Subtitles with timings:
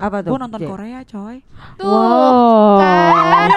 [0.00, 0.32] Apa tuh?
[0.32, 0.64] Gue nonton J?
[0.64, 1.44] Korea coy
[1.76, 1.84] Tuh.
[1.84, 2.80] Wow.
[2.80, 3.52] kan.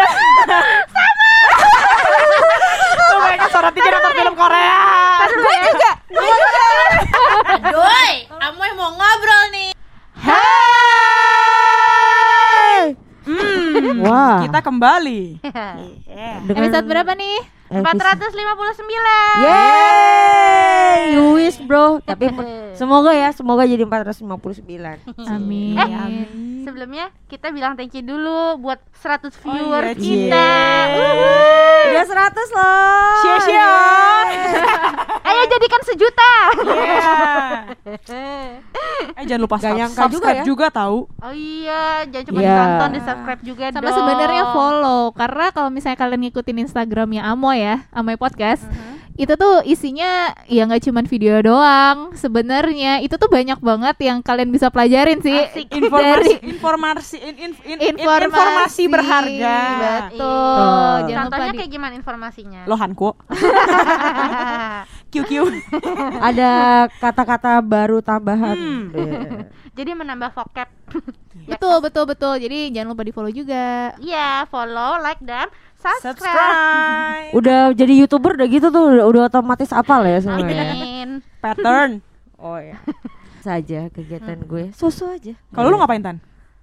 [2.92, 4.76] Tuh mereka sorot tiga nonton film Korea
[5.24, 5.92] Gue juga.
[7.64, 9.72] Doi, Amoy mau ngobrol nih.
[10.20, 10.52] Hai.
[13.24, 14.44] Hmm, Wah.
[14.44, 15.40] Kita kembali
[16.44, 17.40] Dengan Episode berapa nih?
[17.72, 19.48] episode- 459.
[19.48, 22.04] Yeay, you wish bro.
[22.04, 22.28] Tapi
[22.82, 25.06] semoga ya, semoga jadi 459.
[25.28, 25.78] Amin.
[25.78, 26.26] Eh,
[26.62, 30.02] Sebelumnya kita bilang thank you dulu buat 100 iya, viewers Cie.
[30.28, 30.50] kita.
[31.88, 33.14] Udah 100 loh.
[33.20, 33.70] Sia-sia.
[35.28, 36.32] Ayo jadikan sejuta.
[39.12, 40.46] Eh jangan lupa Gak sub- nyangka juga subscribe ya.
[40.46, 42.50] juga, tahu Oh iya, jangan cuma Iya.
[42.52, 43.96] ditonton, di subscribe juga Sama dong.
[43.96, 48.64] sebenarnya follow karena kalau misalnya kalian ngikutin Instagramnya Amoy ya, Amoy Podcast,
[49.22, 52.10] itu tuh isinya ya nggak cuman video doang.
[52.14, 55.38] Sebenarnya itu tuh banyak banget yang kalian bisa pelajarin sih.
[55.38, 55.70] Asik.
[55.70, 59.58] informasi Dari informasi in- in- in- in- informasi, informasi berharga.
[60.10, 60.26] Betul.
[60.98, 61.06] Iya.
[61.06, 62.62] Jangan lupa Contohnya di- kayak gimana informasinya?
[62.66, 63.10] Lo Hanko,
[65.12, 65.32] QQ.
[66.20, 66.52] Ada
[66.94, 68.56] kata-kata baru tambahan.
[68.56, 68.84] Hmm.
[68.92, 69.20] Iya.
[69.72, 70.68] Jadi menambah vocab.
[71.48, 72.36] betul betul betul.
[72.38, 73.96] Jadi jangan lupa di follow juga.
[73.98, 75.48] Iya, follow, like dan
[75.82, 76.14] subscribe.
[76.14, 77.30] Subscribe.
[77.34, 80.72] Udah jadi YouTuber udah gitu tuh udah, udah otomatis apal ya semuanya.
[80.72, 81.10] Amin.
[81.38, 81.92] Pattern.
[82.38, 82.74] Oh ya.
[83.40, 84.70] Saja kegiatan gue.
[84.72, 85.38] Susu aja.
[85.48, 86.18] Kalau lu ngapain tan?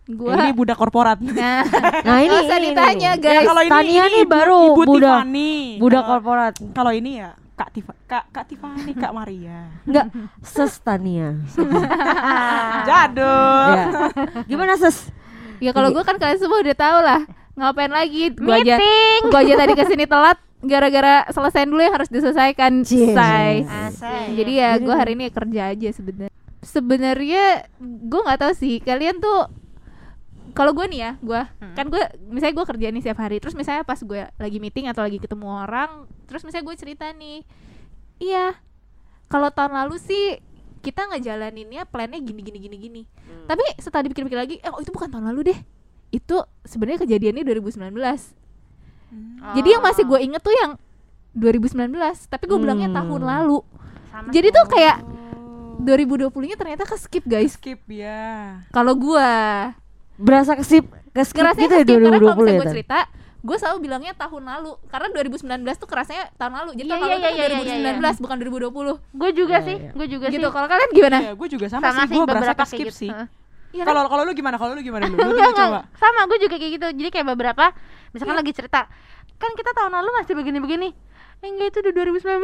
[0.05, 1.21] Gua Ini budak korporat.
[1.21, 1.63] nah,
[2.03, 3.23] Nah, ini usah ini, ditanya ini.
[3.23, 3.31] guys.
[3.33, 5.55] Ya, kalau ini, Tania ini nih ibu- baru ibu budak- Tiffany.
[5.77, 6.55] Budak Kalau- korporat.
[6.73, 9.71] Kalau ini ya Kak Tifa, Kak Kak Tiffany, Kak Maria.
[9.85, 10.07] Enggak,
[10.41, 11.39] ses Tania.
[12.89, 13.71] Jadul.
[13.71, 13.87] ya.
[14.45, 15.11] Gimana ses?
[15.59, 17.21] Ya kalau gue kan kalian semua udah tahu lah
[17.59, 18.31] ngapain lagi.
[18.33, 18.79] Gue aja,
[19.27, 22.87] gue aja tadi ke sini telat gara-gara selesaiin dulu yang harus diselesaikan.
[23.67, 24.27] Asik.
[24.39, 26.35] Jadi ya gue hari ini kerja aja sebenarnya.
[26.59, 27.45] Sebenarnya
[27.83, 29.51] gue nggak tahu sih kalian tuh
[30.57, 31.43] kalau gue nih ya, gue
[31.79, 32.03] kan gue
[32.35, 35.47] misalnya gue kerja nih setiap hari, terus misalnya pas gue lagi meeting atau lagi ketemu
[35.47, 37.47] orang, terus misalnya gue cerita nih,
[38.19, 38.59] iya
[39.31, 40.43] kalau tahun lalu sih
[40.83, 43.03] kita ngejalaninnya plannya gini gini gini gini,
[43.47, 45.59] tapi setelah dipikir-pikir lagi, eh, oh itu bukan tahun lalu deh,
[46.11, 48.35] itu sebenarnya kejadiannya 2019.
[49.55, 50.77] Jadi yang masih gue inget tuh yang
[51.33, 51.93] 2019,
[52.27, 52.99] tapi gue bilangnya Hmm.
[52.99, 53.59] tahun lalu.
[54.09, 54.97] Sama Jadi tuh kayak
[55.79, 57.55] 2020-nya ternyata ke skip guys.
[57.55, 58.61] Skip ya.
[58.69, 59.31] Kalau gua
[60.17, 60.83] Berasa kesip
[61.15, 62.59] keskip ngerasanya gitu ya ke skip karena kalau 2020 misalnya ya.
[62.59, 62.99] gue cerita,
[63.39, 65.47] gue selalu bilangnya tahun lalu karena 2019
[65.79, 66.71] tuh kerasanya tahun lalu.
[66.75, 68.95] Jadi Iya, tahun iya, lalu tuh iya, iya, iya, 2019 bukan 2020.
[69.15, 69.91] gue juga Iya, sih, iya.
[69.95, 70.43] gue juga gitu.
[70.43, 70.51] sih.
[70.51, 71.19] Kalau kalian gimana?
[71.23, 72.09] Ya, gue juga sama, Sama sih.
[72.11, 72.99] sih Gue berasa ke skip gitu.
[72.99, 73.11] sih.
[73.15, 73.27] Heeh.
[73.69, 73.91] Iya kan?
[73.91, 74.57] Kalau kalau lu gimana?
[74.57, 75.19] Kalau lu gimana dulu?
[75.19, 75.53] Lu enggak.
[75.55, 75.81] coba.
[75.95, 76.87] Sama, gue juga kayak gitu.
[76.95, 77.65] Jadi kayak beberapa,
[78.11, 78.89] misalkan lagi cerita,
[79.37, 80.89] kan kita tahun lalu masih begini-begini.
[81.39, 82.43] Eh, enggak itu udah 2019.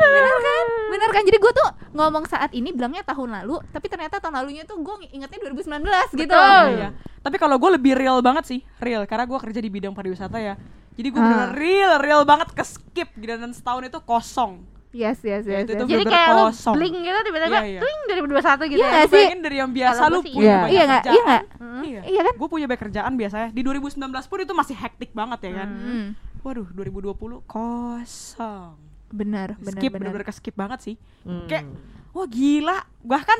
[0.00, 0.66] Bener kan?
[0.90, 1.22] Bener kan?
[1.22, 4.94] Jadi gue tuh ngomong saat ini bilangnya tahun lalu, tapi ternyata tahun lalunya tuh gue
[5.10, 6.26] ingetnya 2019 gitu.
[6.26, 6.64] Betul.
[6.74, 6.88] Iya.
[7.20, 10.54] Tapi kalau gue lebih real banget sih, real karena gue kerja di bidang pariwisata ya.
[10.94, 11.26] Jadi gue Ah.
[11.26, 14.62] bener real, real banget ke skip gitu dan setahun itu kosong.
[14.94, 15.66] Yes, yes, Ya, yes.
[15.66, 15.80] itu yes.
[15.82, 16.74] tuh Jadi kayak lu kosong.
[16.78, 17.80] blink gitu tiba-tiba, Iya, iya.
[17.82, 18.94] twing 2021 gitu Iya ya.
[18.94, 19.10] Lu sih?
[19.12, 20.54] bayangin dari yang biasa Kalau lu punya iya.
[20.54, 21.02] banyak Iya nggak?
[21.02, 21.26] Iya kerjaan.
[21.26, 21.44] nggak?
[21.58, 21.82] Hmm.
[21.82, 22.00] Iya.
[22.04, 22.34] Iya kan?
[22.34, 23.48] Gue punya banyak kerjaan biasanya.
[23.50, 25.68] Di 2019 pun itu masih hektik banget ya kan.
[25.68, 26.06] Hmm.
[26.40, 28.72] Waduh, 2020 kosong.
[29.10, 29.98] Benar, benar, skip benar.
[30.00, 30.94] bener-bener ke skip banget sih.
[31.22, 31.46] Hmm.
[31.46, 31.64] Kayak
[32.10, 32.78] wah gila.
[33.00, 33.38] Bahkan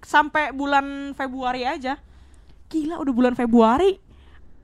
[0.00, 1.94] sampai bulan Februari aja.
[2.66, 3.98] Gila udah bulan Februari.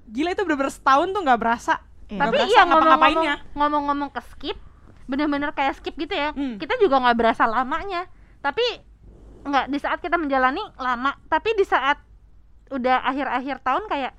[0.04, 1.78] Gila itu bener-bener setahun tuh nggak berasa.
[2.04, 3.34] Nggak Tapi berasa iya ngapa-ngapainnya.
[3.48, 4.58] ngomong-ngomong ngomong-ngomong ke skip,
[5.04, 6.32] bener-bener kayak skip gitu ya.
[6.32, 6.56] Hmm.
[6.56, 8.08] Kita juga nggak berasa lamanya.
[8.40, 8.64] Tapi
[9.44, 12.00] nggak di saat kita menjalani lama, tapi di saat
[12.72, 14.12] udah akhir-akhir tahun kayak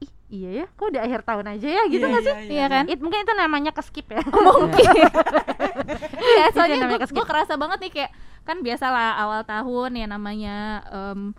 [0.00, 2.34] ih iya ya, kok udah akhir tahun aja ya gitu Iya, nggak sih?
[2.34, 2.84] iya, Iya kan?
[2.90, 4.18] It, mungkin itu namanya ke skip ya.
[4.26, 4.90] mungkin
[6.34, 8.10] iya Itu soalnya gue kerasa banget nih kayak
[8.42, 10.56] kan biasalah awal tahun ya namanya
[10.90, 11.30] em,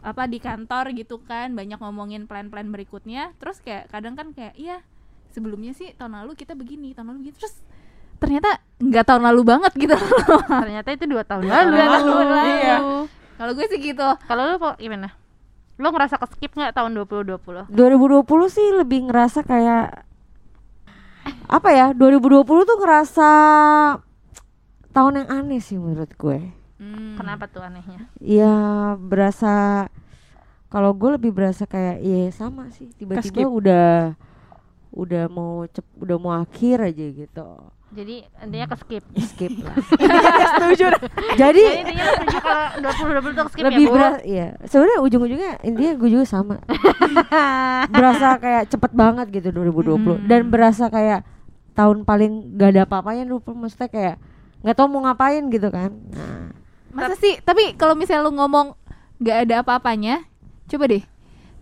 [0.00, 4.80] apa di kantor gitu kan banyak ngomongin plan-plan berikutnya terus kayak kadang kan kayak iya
[5.32, 7.56] sebelumnya sih tahun lalu kita begini tahun lalu begitu terus
[8.24, 9.94] ternyata nggak tahun lalu banget gitu
[10.64, 11.68] Ternyata itu dua tahun lalu.
[11.70, 12.76] Dua tahun tahun lalu, lalu iya.
[13.34, 15.08] kalau gue sih gitu Kalau lu kok gimana?
[15.74, 17.68] Lu ngerasa ke skip nggak tahun 2020?
[17.68, 17.76] 2020
[18.48, 20.06] sih lebih ngerasa kayak
[21.44, 23.28] apa ya 2020 tuh ngerasa
[24.90, 26.40] tahun yang aneh sih menurut gue
[26.74, 27.14] Hmm.
[27.16, 28.10] Kenapa tuh anehnya?
[28.18, 28.52] ya
[28.98, 29.86] berasa
[30.68, 32.98] kalau gue lebih berasa kayak ya sama sih Ke-skip.
[33.30, 33.88] tiba-tiba udah
[34.90, 37.46] udah mau cep, udah mau akhir aja gitu
[37.94, 39.04] Jadi intinya ke skip.
[39.30, 39.76] skip lah.
[40.58, 40.86] Setuju.
[41.38, 43.94] Jadi Jadi intinya setuju kalau 2020 tuh ke skip lebih ya, Bu?
[43.94, 44.46] berasa iya.
[44.66, 46.56] Sebenarnya ujung-ujungnya intinya gue juga sama.
[47.94, 51.22] Berasa kayak cepet banget gitu 2020 dan berasa kayak
[51.78, 54.16] tahun paling gak ada apa-apanya dulu maksudnya kayak
[54.64, 55.90] nggak tahu mau ngapain gitu kan.
[56.10, 56.50] Nah.
[56.94, 57.38] Masa sih?
[57.42, 58.74] Tapi kalau misalnya lu ngomong
[59.22, 60.26] nggak ada apa-apanya
[60.66, 61.04] coba deh.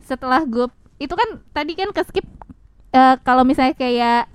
[0.04, 0.70] Setelah gue
[1.02, 2.26] itu kan tadi kan ke skip
[2.94, 4.30] eh, kalau misalnya kayak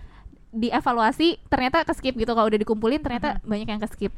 [0.57, 4.13] dievaluasi ternyata ke skip gitu kalau udah dikumpulin ternyata banyak yang ke skip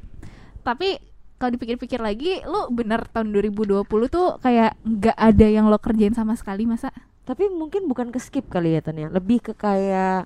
[0.61, 0.99] tapi
[1.35, 6.35] kalau dipikir-pikir lagi lu bener tahun 2020 tuh kayak nggak ada yang lo kerjain sama
[6.35, 6.91] sekali masa
[7.23, 10.25] Tapi mungkin bukan ke skip kali ya Tania, lebih ke kayak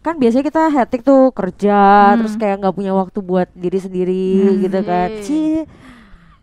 [0.00, 1.76] kan biasanya kita hectic tuh kerja
[2.14, 2.24] Hmm.
[2.24, 4.58] terus kayak nggak punya waktu buat diri sendiri Hmm.
[4.64, 5.08] gitu kan.
[5.12, 5.20] Iya.
[5.20, 5.60] Cie.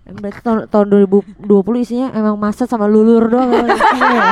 [0.04, 4.26] Berarti tahun, tahun 2020 isinya emang masa sama lulur doang isinya ya.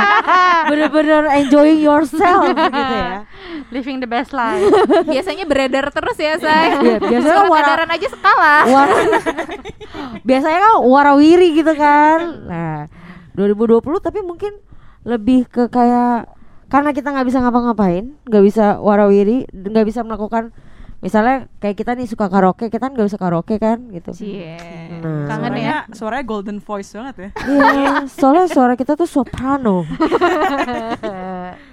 [0.67, 3.25] Bener-bener enjoying yourself gitu ya.
[3.71, 4.61] Living the best life
[5.11, 8.95] biasanya beredar terus ya say Iya, biasanya Surat wara- edaran aja skala War-
[10.27, 12.19] biasanya kan warawiri gitu kan.
[12.45, 12.77] Nah,
[13.33, 14.53] 2020 tapi mungkin
[15.01, 16.29] lebih ke kayak
[16.67, 20.55] karena kita nggak bisa ngapa-ngapain, nggak bisa warawiri, nggak bisa melakukan
[21.01, 24.13] misalnya kayak kita nih suka karaoke, kita kan nggak bisa karaoke kan gitu.
[24.13, 24.55] Cie.
[25.01, 25.25] Nah.
[25.25, 27.29] kangen ya Suaranya, suaranya golden voice banget ya.
[27.49, 29.83] Iya, soalnya suara kita tuh soprano.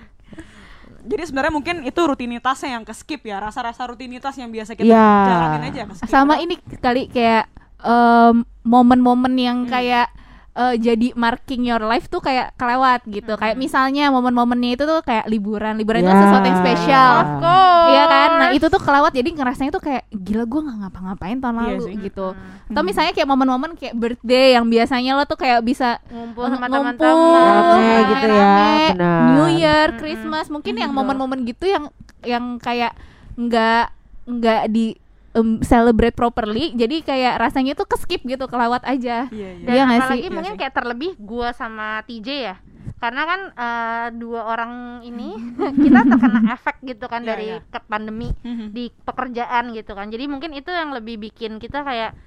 [1.08, 5.08] Jadi sebenarnya mungkin itu rutinitasnya yang ke skip ya, rasa-rasa rutinitas yang biasa kita Iya.
[5.24, 7.48] jalanin aja sama ini kali kayak
[7.80, 10.12] em, momen-momen yang kayak
[10.58, 13.32] eh, jadi marking your life tuh kayak kelewat gitu.
[13.32, 15.78] Kayak misalnya momen-momennya itu tuh kayak liburan.
[15.78, 16.18] Liburan itu Ya.
[16.20, 17.12] sesuatu yang spesial.
[17.16, 17.86] Of course.
[17.88, 19.12] Iya kan, nah itu tuh kelewat.
[19.12, 21.94] Jadi ngerasanya tuh kayak gila gue nggak ngapa-ngapain tahun Iya lalu sih.
[22.02, 22.26] gitu.
[22.68, 27.78] Atau misalnya kayak momen-momen kayak birthday yang biasanya lo tuh kayak bisa ngumpul sama teman-teman.
[28.08, 28.54] gitu ya,
[28.92, 29.22] benar.
[29.30, 31.88] New Year, Christmas, mungkin yang momen-momen gitu yang
[32.20, 32.98] yang kayak
[33.34, 33.94] nggak
[34.26, 34.98] nggak di
[35.38, 39.26] em, celebrate properly, jadi kayak rasanya tuh keskip gitu, kelewat aja.
[39.28, 39.62] Iya, iya.
[39.62, 40.28] Dan Iya nggak apalagi sih?
[40.28, 40.60] mungkin Iya sih.
[40.60, 42.56] kayak terlebih gua sama TJ ya.
[42.98, 45.38] Karena kan eh, dua orang ini
[45.84, 47.62] kita terkena efek gitu kan Iya, dari iya.
[47.64, 48.66] ke pandemi Mhm.
[48.70, 50.06] di pekerjaan gitu kan.
[50.06, 52.18] Jadi mungkin itu yang lebih bikin kita kayak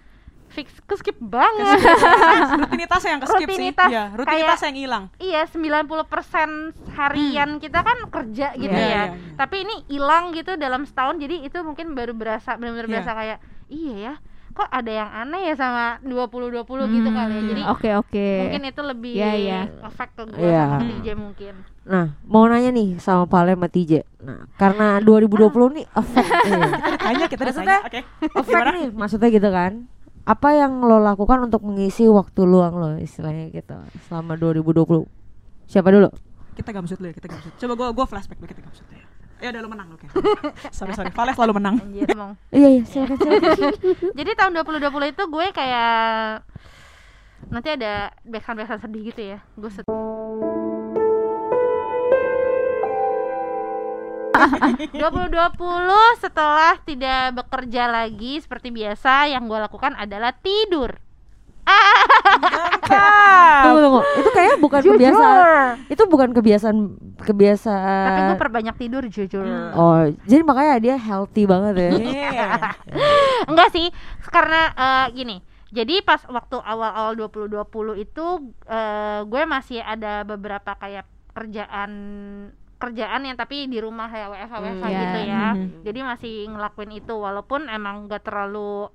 [0.51, 1.79] fix skip banget.
[2.61, 3.93] rutinitas yang ke skip Rutinitas sih.
[3.93, 5.03] Iya, rutinitas kayak- yang hilang.
[5.17, 5.97] iya, 90%
[6.91, 8.87] harian kita kan kerja gitu Iya, ya.
[8.87, 9.33] iya, iya.
[9.33, 12.93] Tapi ini hilang gitu dalam setahun jadi itu mungkin baru berasa benar-benar Iya.
[12.93, 13.37] berasa kayak
[13.67, 14.15] iya ya.
[14.51, 17.43] Kok ada yang aneh ya sama 2020 gitu kali ya.
[17.45, 18.27] Jadi Oke oke.
[18.41, 19.59] mungkin itu lebih Iya, iya.
[19.81, 20.63] efek ke gue Iya.
[20.69, 24.05] sama DJ mungkin Nah, mau nanya nih sama Pale sama TJ.
[24.21, 26.25] Nah, karena 2020 nih efek.
[26.99, 28.01] Tanya kita Maksudnya- ditanya.
[28.21, 28.37] Oke.
[28.37, 29.73] efek nih maksudnya gitu kan
[30.21, 33.73] apa yang lo lakukan untuk mengisi waktu luang lo istilahnya gitu
[34.05, 35.05] selama 2020
[35.65, 36.09] siapa dulu
[36.51, 37.53] Kita gamsut dulu ya, kita gamsut.
[37.57, 39.01] Coba gua gua flashback dulu kita gamsut ya.
[39.41, 40.05] Ya udah lu menang oke.
[40.75, 41.75] sorry sorry, Vales selalu menang.
[41.79, 43.57] anjir ngomong iya iya silakan silakan
[44.19, 45.91] jadi tahun 2020 itu gue kayak
[47.49, 50.60] nanti ada backsound backsound sedih gitu ya gue sedih
[54.91, 60.97] 2020 setelah tidak bekerja lagi seperti biasa yang gue lakukan adalah tidur.
[63.61, 64.01] Tunggu tunggu.
[64.17, 65.73] Itu kayaknya bukan kebiasaan.
[65.87, 66.77] Itu bukan kebiasaan
[67.21, 68.07] kebiasaan.
[68.09, 69.45] Tapi gue perbanyak tidur jujur.
[69.77, 71.91] Oh jadi makanya dia healthy banget ya.
[71.93, 72.49] Iya.
[73.49, 73.87] enggak sih
[74.27, 75.37] karena eh, gini.
[75.71, 78.25] Jadi pas waktu awal-awal 2020 itu
[78.67, 81.91] eh, gue masih ada beberapa kayak kerjaan
[82.81, 85.29] kerjaan yang tapi di rumah ya WFH WFH Hmm, gitu ya.
[85.29, 85.85] ya Mhm.
[85.85, 88.89] jadi masih ngelakuin itu walaupun emang gak terlalu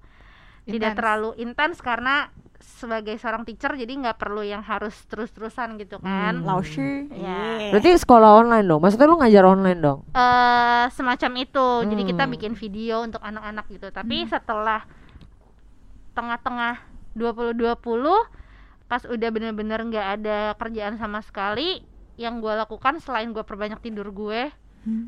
[0.65, 0.99] tidak Intens.
[0.99, 2.15] terlalu intens karena
[2.59, 6.45] sebagai seorang teacher jadi nggak perlu yang harus terus-terusan gitu kan Hmm.
[6.45, 7.07] Lausche.
[7.09, 7.71] Iya.
[7.71, 11.69] berarti sekolah online dong maksudnya lu ngajar online dong eh semacam itu.
[11.85, 12.33] Jadi kita Hmm.
[12.33, 13.87] bikin video untuk anak-anak gitu.
[13.89, 14.83] Tapi setelah
[16.13, 16.81] tengah-tengah
[17.13, 18.17] 2020
[18.87, 21.83] pas udah bener-bener nggak ada kerjaan sama sekali,
[22.17, 24.49] yang gue lakukan selain gue perbanyak tidur gue,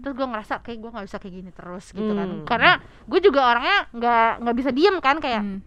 [0.00, 2.28] terus gue ngerasa kayak gue nggak bisa kayak gini terus gitu kan.
[2.28, 2.44] Hmm.
[2.44, 5.60] Karena gue juga orangnya nggak nggak bisa diem kan kayak Hmm.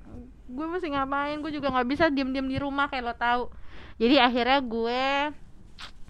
[0.52, 3.44] gue mesti ngapain gue juga nggak bisa diem-diem di rumah kayak lo tahu
[3.96, 5.04] jadi akhirnya gue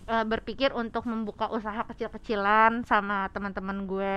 [0.03, 4.15] eh, berpikir untuk membuka usaha kecil-kecilan sama teman-teman gue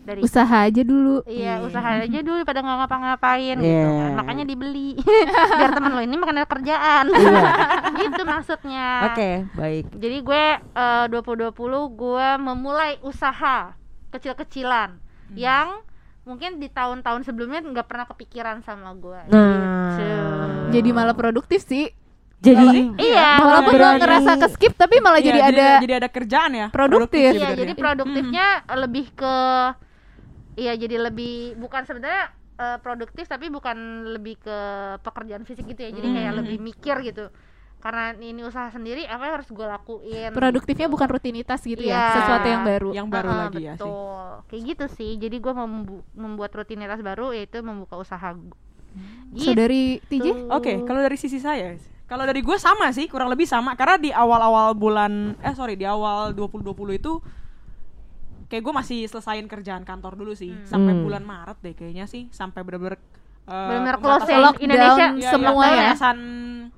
[0.00, 1.22] dari Usaha aja dulu.
[1.24, 3.90] iya usaha aja dulu pada nggak ngapa-ngapain gitu Iya.
[3.90, 4.94] kan makanya dibeli
[5.58, 7.04] biar teman lo ini makan ada kerjaan
[8.00, 11.50] gitu maksudnya oke baik jadi gue eh, 2020
[11.92, 13.74] gue memulai usaha
[14.10, 14.98] kecil-kecilan
[15.32, 15.82] yang
[16.22, 19.94] mungkin di tahun-tahun sebelumnya nggak pernah kepikiran sama gue Nah.
[19.94, 20.14] gitu.
[20.68, 21.86] Jadi malah produktif sih.
[22.48, 23.98] Jadi iya Walaupun lo berani.
[23.98, 26.66] ngerasa ke skip tapi malah Iya, jadi ada jadi ada kerjaan ya.
[26.68, 27.18] produktif.
[27.18, 27.58] Iya, sebenarnya.
[27.58, 29.34] jadi produktifnya lebih ke
[30.56, 32.24] iya jadi lebih bukan sebenarnya
[32.54, 33.76] eh, produktif tapi bukan
[34.10, 34.58] lebih ke
[35.00, 35.90] pekerjaan fisik gitu ya.
[35.90, 36.40] Jadi kayak Hmm.
[36.40, 37.28] lebih mikir gitu.
[37.76, 40.32] Karena ini usaha sendiri apa yang harus gue lakuin.
[40.32, 40.94] produktifnya gitu.
[40.96, 41.92] bukan rutinitas gitu Iya.
[41.92, 42.88] ya, sesuatu yang baru.
[42.90, 43.84] Yang baru Heeh, lagi ya sih.
[43.84, 44.28] betul.
[44.48, 45.10] Kayak gitu sih.
[45.18, 45.52] Jadi gue
[46.14, 48.32] membuat rutinitas baru yaitu membuka usaha.
[48.32, 48.56] gu-
[49.36, 49.52] So Gitu.
[49.54, 51.76] dari TJ Oke, kalau dari sisi saya,
[52.06, 55.82] Kalau dari gue sama sih, kurang lebih sama karena di awal-awal bulan eh sorry di
[55.82, 57.18] awal 2020 itu
[58.46, 61.02] kayak gue masih selesain kerjaan kantor dulu sih sampai Hmm.
[61.02, 63.02] bulan Maret deh kayaknya sih sampai bener-bener
[63.50, 65.66] uh, closing lockdown Indonesia Iya, semua iya, ya.
[65.66, 66.18] pembatasan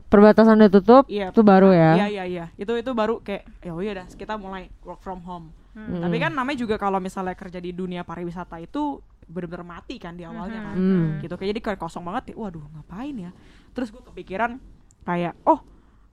[0.09, 1.29] Perbatasan udah tutup, Iya.
[1.37, 1.93] itu baru ya.
[2.01, 2.45] Iya iya iya.
[2.57, 5.53] Itu itu baru kayak ya udah dah kita mulai work from home.
[5.77, 6.01] Hmm.
[6.01, 10.25] Tapi kan namanya juga kalau misalnya kerja di dunia pariwisata itu bener-bener mati kan di
[10.25, 10.77] awalnya kan.
[10.81, 11.21] Hmm.
[11.21, 12.41] Gitu kayak jadi kayak kosong banget ya.
[12.41, 13.31] Waduh, ngapain ya?
[13.77, 14.57] Terus gue kepikiran
[15.03, 15.61] kayak oh,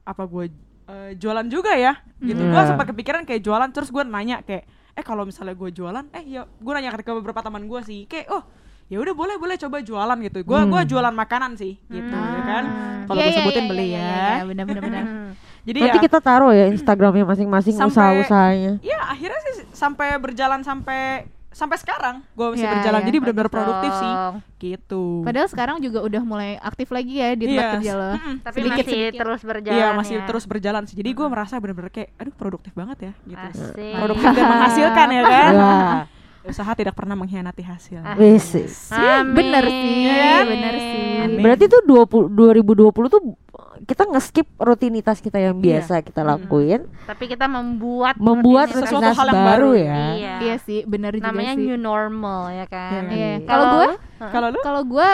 [0.04, 0.46] apa gue
[0.86, 1.98] eh, jualan juga ya?
[2.18, 2.38] Gitu.
[2.38, 2.52] Hmm.
[2.52, 2.70] Gue Iya.
[2.70, 4.66] sempat kepikiran kayak jualan terus gue nanya kayak
[4.96, 8.30] eh kalau misalnya gue jualan, eh ya gue nanya ke beberapa teman gue sih kayak
[8.30, 8.44] oh
[8.86, 10.40] ya udah boleh boleh coba jualan gitu.
[10.42, 10.70] Gue Hmm.
[10.70, 12.64] gua jualan makanan sih gitu ya kan.
[13.06, 14.06] Kalau Iya, gue iya, sebutin iya, beli iya, ya.
[14.06, 15.04] iya, iya, benar-benar benar.
[15.66, 18.78] Jadi Nanti ya, kita taruh ya Instagramnya masing-masing usaha-usahanya.
[18.86, 23.48] ya akhirnya sih sampai berjalan sampai sampai sekarang gue masih Ya, berjalan ya, jadi benar-benar
[23.50, 24.14] produktif sih
[24.62, 28.10] gitu Padahal sekarang juga udah mulai aktif lagi ya di tempat Iya, kerja lo.
[28.12, 28.36] mm-mm.
[28.42, 29.14] Tapi Sedikit, masih sedikit.
[29.18, 30.26] terus berjalan iya masih ya.
[30.26, 33.94] terus berjalan sih jadi gue merasa benar-benar kayak aduh produktif banget ya gitu Asik.
[33.96, 36.02] produktif dan menghasilkan ya kan Wah,
[36.46, 38.14] usaha tidak pernah mengkhianati hasil Ah.
[38.16, 38.54] wis.
[38.92, 39.34] Amin.
[39.34, 40.36] Bener sih, Iya.
[40.46, 41.10] bener sih.
[41.24, 41.42] Amin.
[41.42, 43.22] Berarti tuh 20, 2020 tuh
[43.86, 45.64] kita nge-skip rutinitas kita yang Iya.
[45.80, 49.72] biasa kita lakuin, Tapi kita membuat membuat rutinitas Sesuatu hal yang baru baru.
[49.78, 50.02] ya.
[50.12, 50.34] Iya.
[50.42, 51.64] Iya sih, bener juga Namanya sih.
[51.64, 53.02] new normal ya kan.
[53.06, 53.14] Iya.
[53.14, 53.30] Iya.
[53.36, 53.46] Iya.
[53.46, 53.88] Kalau gue,
[54.26, 55.10] kalau lu kalau gue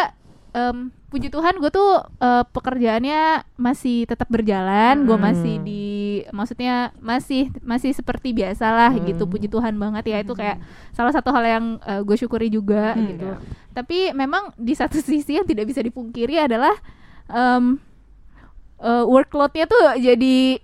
[0.51, 3.21] em, puji Tuhan gue tuh eh, pekerjaannya
[3.55, 5.25] masih tetap berjalan, gue Hmm.
[5.25, 5.83] masih di
[6.29, 9.03] maksudnya masih masih seperti biasa lah Hmm.
[9.05, 9.23] gitu.
[9.25, 10.59] Puji Tuhan banget ya itu kayak
[10.89, 11.65] salah satu hal yang
[12.03, 13.07] gue syukuri juga Hmm.
[13.09, 13.27] gitu.
[13.71, 16.75] Tapi memang di satu sisi yang tidak bisa dipungkiri adalah
[17.27, 17.79] em,
[18.81, 20.57] eh, workloadnya tuh jadi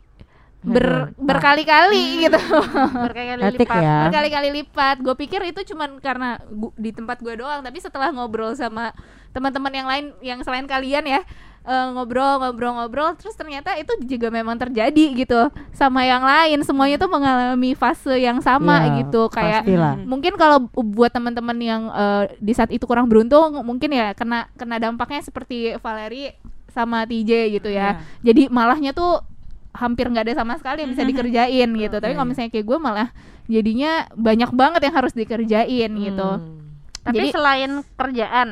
[0.59, 2.39] ber, berkali-kali gitu
[3.05, 3.79] Berkali-kali lipat.
[3.79, 3.97] ya.
[4.03, 4.95] berkali-kali lipat.
[4.99, 8.91] Gue pikir itu cuman karena gu- di tempat gue doang, tapi setelah ngobrol sama
[9.31, 11.21] teman-teman yang lain yang selain kalian ya
[11.63, 16.59] eh, ngobrol ngobrol ngobrol, terus ternyata itu juga memang terjadi gitu sama yang lain.
[16.63, 19.93] Semuanya tuh mengalami fase yang sama Iya, gitu kayak pastilah.
[20.01, 24.79] mungkin kalau buat teman-teman yang eh, di saat itu kurang beruntung mungkin ya kena kena
[24.79, 26.33] dampaknya seperti Valeri
[26.77, 28.01] sama TJ gitu ya Iya.
[28.23, 29.25] jadi malahnya tuh
[29.73, 32.31] hampir nggak ada sama sekali yang bisa dikerjain gitu tapi kalau Iya.
[32.31, 33.09] misalnya kayak gue malah
[33.45, 36.53] jadinya banyak banget yang harus dikerjain gitu Hmm.
[37.01, 38.49] Tapi Jadi- selain kerjaan,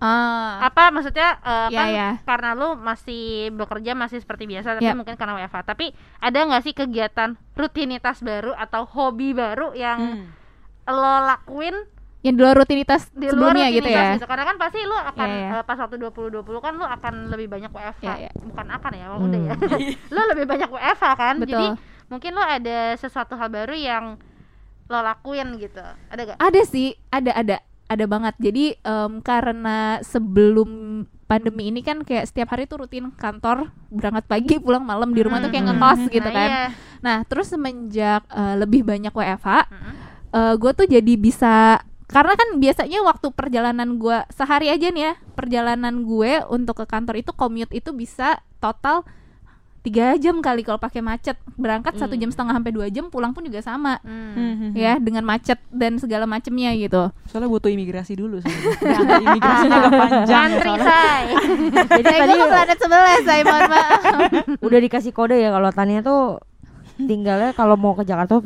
[0.00, 2.08] ah apa maksudnya eh, Iya, kan iya.
[2.24, 4.96] karena lu masih bekerja masih seperti biasa tapi Iya.
[4.96, 5.60] mungkin karena WFH.
[5.62, 10.24] Tapi ada nggak sih kegiatan rutinitas baru atau hobi baru yang Hmm.
[10.88, 11.76] lo lakuin
[12.22, 14.26] yang di luar rutinitas di luar sebelumnya gitu rutinitas ya gitu.
[14.26, 15.50] Karena kan pasti lu akan Iya, iya.
[15.52, 18.02] eh, pas waktu 2020 kan lu akan lebih banyak WFH.
[18.02, 18.30] Iya, iya.
[18.32, 19.24] Bukan akan ya, Hmm.
[19.26, 19.54] udah ya.
[20.14, 21.34] lu lebih banyak WFH kan.
[21.36, 21.50] Betul.
[21.50, 21.66] Jadi
[22.06, 24.04] mungkin lu ada sesuatu hal baru yang
[24.86, 25.82] lo lakuin gitu.
[26.08, 26.36] Ada gak?
[26.38, 30.68] ada sih ada ada ada banget jadi em, karena sebelum
[31.24, 35.40] pandemi ini kan kayak setiap hari tuh rutin kantor berangkat pagi pulang malam di rumah
[35.40, 35.76] tuh kayak Hmm.
[35.76, 36.64] ngekos gitu Nah, kan iya.
[37.00, 40.54] Nah, terus semenjak eh, lebih banyak WFH, Mm-mm.
[40.54, 46.04] gue tuh jadi bisa karena kan biasanya waktu perjalanan gue sehari aja nih ya, perjalanan
[46.04, 49.02] gue untuk ke kantor itu commute itu bisa total
[49.82, 53.42] tiga jam kali kalau pakai macet berangkat satu jam setengah sampai dua jam pulang pun
[53.42, 54.30] juga sama Hmm.
[54.30, 54.70] Hmm.
[54.72, 58.54] ya dengan macet dan segala macemnya gitu soalnya butuh imigrasi dulu sih
[59.26, 60.86] imigrasinya agak panjang Antri soalnya.
[60.86, 61.22] say.
[61.98, 64.02] Jadi saya tadi ke planet sebelah saya mohon maaf
[64.70, 66.38] udah dikasih kode ya kalau Tania tuh
[66.96, 68.38] tinggalnya kalau mau ke Jakarta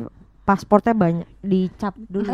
[0.46, 2.30] tuh pasportnya banyak dicap dulu.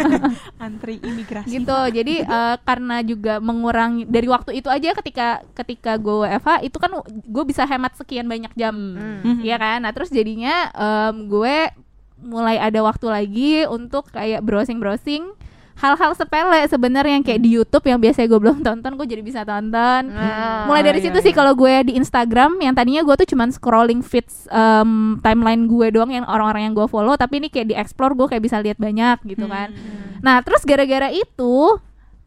[0.66, 6.28] antri imigrasi gitu jadi eh, karena juga mengurangi dari waktu itu aja ketika ketika gue
[6.28, 9.40] WFH itu kan gue bisa hemat sekian banyak jam Hmm.
[9.40, 11.72] Iya kan nah terus jadinya em, gue
[12.20, 15.32] mulai ada waktu lagi untuk kayak browsing browsing
[15.76, 19.44] hal-hal sepele sebenarnya yang kayak di YouTube yang biasanya gue belum tonton gue jadi bisa
[19.44, 21.38] tonton Nah, mulai dari iya, situ sih iya.
[21.38, 26.08] kalau gue di Instagram yang tadinya gue tuh cuman scrolling feeds em, timeline gue doang
[26.08, 29.20] yang orang-orang yang gue follow tapi ini kayak di explore gue kayak bisa lihat banyak
[29.28, 30.24] gitu kan Hmm.
[30.24, 31.76] nah terus gara-gara itu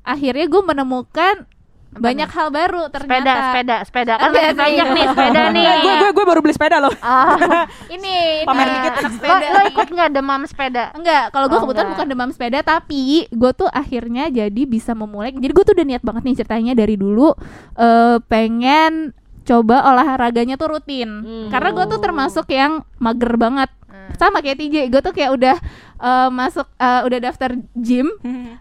[0.06, 1.50] akhirnya gue menemukan
[1.92, 4.56] banyak hal baru sepeda, ternyata sepeda, sepeda kan Iya masih sih.
[4.56, 5.66] banyak nih sepeda nih.
[5.66, 7.36] Eh, gue gue gue baru beli sepeda loh Oh,
[7.96, 8.92] ini Pamer ini dikit.
[8.92, 9.70] anak lo, sepeda lo nih.
[9.70, 10.84] ikut nggak demam sepeda?
[10.94, 11.98] Enggak, kalau gue Oh, kebetulan enggak.
[11.98, 15.32] bukan demam sepeda, tapi gue tuh akhirnya jadi bisa memulai.
[15.32, 17.34] Jadi gue tuh udah niat banget nih ceritanya dari dulu
[17.76, 21.10] eh pengen coba olahraganya tuh rutin.
[21.20, 21.48] Hmm.
[21.50, 23.70] Karena gue tuh termasuk yang mager banget.
[24.10, 24.18] Hmm.
[24.18, 25.56] Sama kayak TJ, gue tuh kayak udah
[26.02, 28.08] eh, masuk eh, udah daftar gym,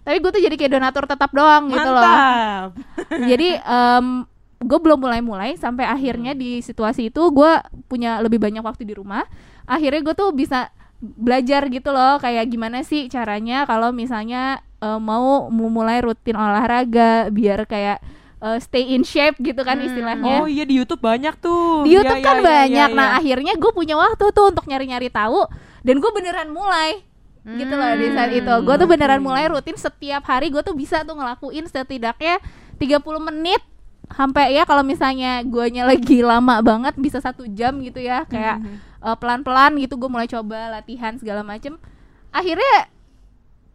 [0.05, 2.05] tapi gue tuh jadi kayak donatur tetap doang gitu loh.
[2.05, 2.71] mantap
[3.31, 3.49] Jadi
[4.59, 7.53] gue belum mulai-mulai sampai akhirnya di situasi itu gue
[7.87, 9.23] punya lebih banyak waktu di rumah.
[9.71, 15.47] Akhirnya gue tuh bisa belajar gitu loh kayak gimana sih caranya kalau misalnya eh, mau
[15.47, 18.03] memulai rutin olahraga biar kayak
[18.39, 19.87] uh, stay in shape gitu kan Hmm.
[19.87, 20.35] istilahnya.
[20.41, 21.83] Oh iya di YouTube banyak tuh.
[21.83, 22.89] di YouTube Iya, kan iya, banyak.
[22.91, 23.19] iya, Nah iya.
[23.19, 25.47] akhirnya gue punya waktu tuh untuk nyari-nyari tahu
[25.81, 27.03] dan gue beneran mulai
[27.49, 28.55] gitu loh di saat itu.
[28.61, 29.27] Gue tuh beneran oke.
[29.27, 32.43] mulai rutin setiap hari gue tuh bisa tuh ngelakuin setidaknya
[32.77, 33.63] 30 menit
[34.09, 38.57] sampai ya kalau misalnya guanya lagi lama banget bisa satu jam gitu ya kayak
[39.01, 41.77] uh, pelan-pelan gitu gue mulai coba latihan segala macem
[42.29, 42.89] akhirnya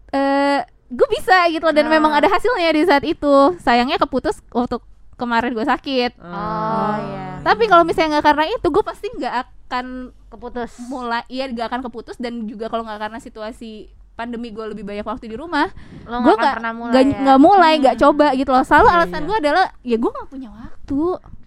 [0.10, 0.62] eh
[0.94, 1.92] gue bisa gitu loh dan Ah.
[1.92, 4.78] memang ada hasilnya di saat itu sayangnya keputus waktu
[5.14, 7.42] kemarin gue sakit Oh iya.
[7.42, 9.34] tapi kalau misalnya nggak karena itu gue pasti nggak
[9.66, 9.86] akan
[10.28, 10.72] Keputus.
[10.86, 15.02] mulai iya nggak akan keputus dan juga kalau nggak karena situasi pandemi gue lebih banyak
[15.04, 15.68] waktu di rumah
[16.04, 17.18] Lo gue nggak akan pernah mulai nggak ya.
[17.20, 19.26] nggak mulai nggak coba gitu loh selalu Iya, alasan iya.
[19.26, 21.02] gue adalah ya gue nggak punya waktu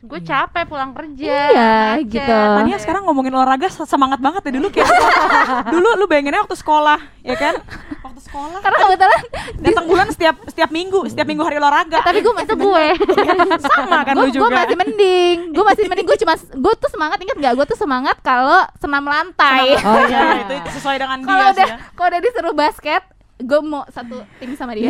[0.06, 1.18] Gue capek pulang kerja.
[1.50, 2.14] Iya, macet.
[2.14, 2.30] gitu.
[2.30, 4.87] Tania sekarang ngomongin olahraga se- semangat banget ya dulu kayak
[5.75, 7.58] dulu lu bayanginnya waktu sekolah ya kan
[8.00, 9.20] waktu sekolah karena kebetulan
[9.58, 12.87] datang bulan setiap setiap minggu setiap minggu hari olahraga tapi gue masih Itu gue.
[13.66, 17.37] sama kan gue juga masih mending gue masih mending gue cuma gue tuh semangat inget
[17.37, 20.23] gak gue tuh semangat kalau senam lantai Oh Iya, iya.
[20.44, 23.04] itu, itu sesuai dengan kalau dia udah sih ya kalau udah disuruh basket
[23.36, 24.88] gue mau satu tim sama dia.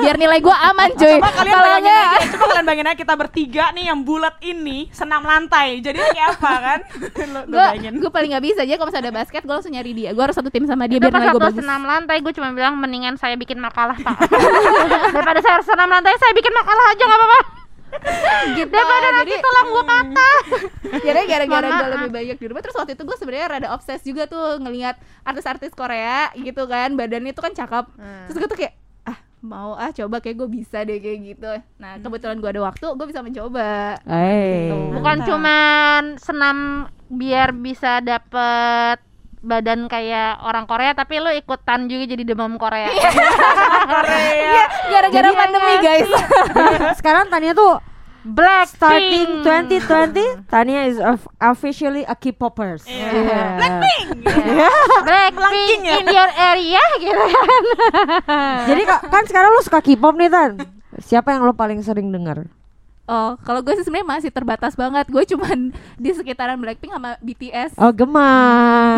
[0.00, 1.20] Biar nilai gue aman cuy.
[1.20, 4.88] Coba kalian kalau bayangin aja, coba kalian bayangin aja kita bertiga nih yang bulat ini
[4.96, 5.84] senam lantai.
[5.84, 6.80] Jadi kayak apa kan?
[7.52, 7.64] gue
[8.00, 10.10] gue paling nggak bisa aja kalau misalnya ada basket gue langsung nyari dia.
[10.16, 11.60] Gue harus satu tim sama dia Itu biar nilai gue bagus.
[11.60, 14.16] senam lantai gue cuma bilang mendingan saya bikin makalah pak.
[15.14, 17.61] Daripada saya harus senam lantai saya bikin makalah aja nggak apa-apa
[18.58, 18.72] gitu.
[18.72, 20.38] Daripada nanti jadi tulang gue patah
[21.06, 24.26] jadi gara-gara gue lebih banyak di rumah terus waktu itu gue sebenarnya rada obses juga
[24.26, 27.84] tuh ngelihat artis-artis Korea gitu kan badannya tuh kan cakep.
[27.96, 28.24] Hmm.
[28.26, 31.52] terus gue tuh kayak ah mau ah coba kayak gue bisa deh kayak gitu.
[31.78, 33.98] Nah kebetulan gue ada waktu gue bisa mencoba.
[34.06, 34.70] Eh.
[34.94, 35.28] bukan Mantap.
[35.28, 36.58] cuman senam
[37.12, 38.98] biar bisa dapet
[39.42, 42.86] badan kayak orang Korea tapi lu ikutan juga jadi demam Korea
[43.92, 44.64] Korea.
[44.88, 46.08] gara-gara pandemi guys
[46.98, 47.82] Sekarang Tania tuh
[48.22, 49.74] Blackpink starting
[50.46, 52.86] 2020 Tania is of- officially a K-popers.
[52.86, 53.58] Iya.
[53.58, 54.06] Blackpink.
[55.02, 55.94] Blackpink ya.
[55.98, 57.62] in your area gitu kan
[58.70, 60.50] Jadi ka- kan sekarang lu suka K-pop nih Tan.
[61.00, 62.46] Siapa yang lo paling sering dengar?
[63.04, 67.74] oh kalau gue sih sebenarnya masih terbatas banget gue cuman di sekitaran Blackpink sama BTS
[67.74, 68.22] Oh gemas.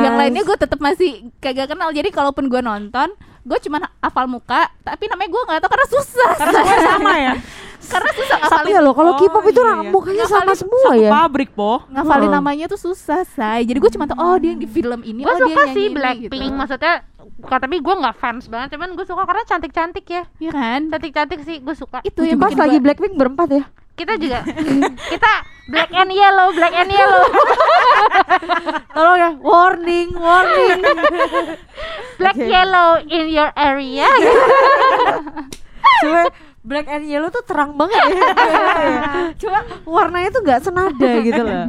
[0.01, 3.09] Yang lainnya gue tetap masih kagak kenal jadi kalaupun gue nonton
[3.41, 7.33] gue cuman hafal muka tapi namanya gue nggak tahu karena susah Karena semua sama ya.
[7.85, 9.91] karena susah ngafalin ya lo kalau Oh, K-pop itu iya, orang iya.
[9.91, 11.11] mukanya sama semua Satu ya.
[11.13, 11.85] pabrik, Po.
[11.87, 12.35] ngafalin Oh.
[12.35, 15.29] namanya tuh susah say jadi gue cuma tahu oh dia yang di film ini gue
[15.29, 16.57] oh dia nyanyi sih ini, Blackpink gitu.
[16.57, 16.95] maksudnya
[17.37, 20.81] bukan tapi gue nggak fans banget cuman gue suka karena cantik cantik ya Iya kan
[20.89, 23.65] cantik cantik sih gue suka itu yang Pas lagi gua- Blackpink berempat ya.
[23.95, 24.43] Kita juga
[25.13, 25.33] kita
[25.67, 27.25] black and yellow black and yellow
[28.95, 30.79] Tolong ya, warning, warning.
[32.21, 32.47] black Oke.
[32.47, 34.07] yellow in your area
[36.01, 36.31] Cuma
[36.61, 38.29] black and yellow tuh terang banget ya.
[39.37, 41.67] Cuma warnanya tuh nggak senada gitu loh.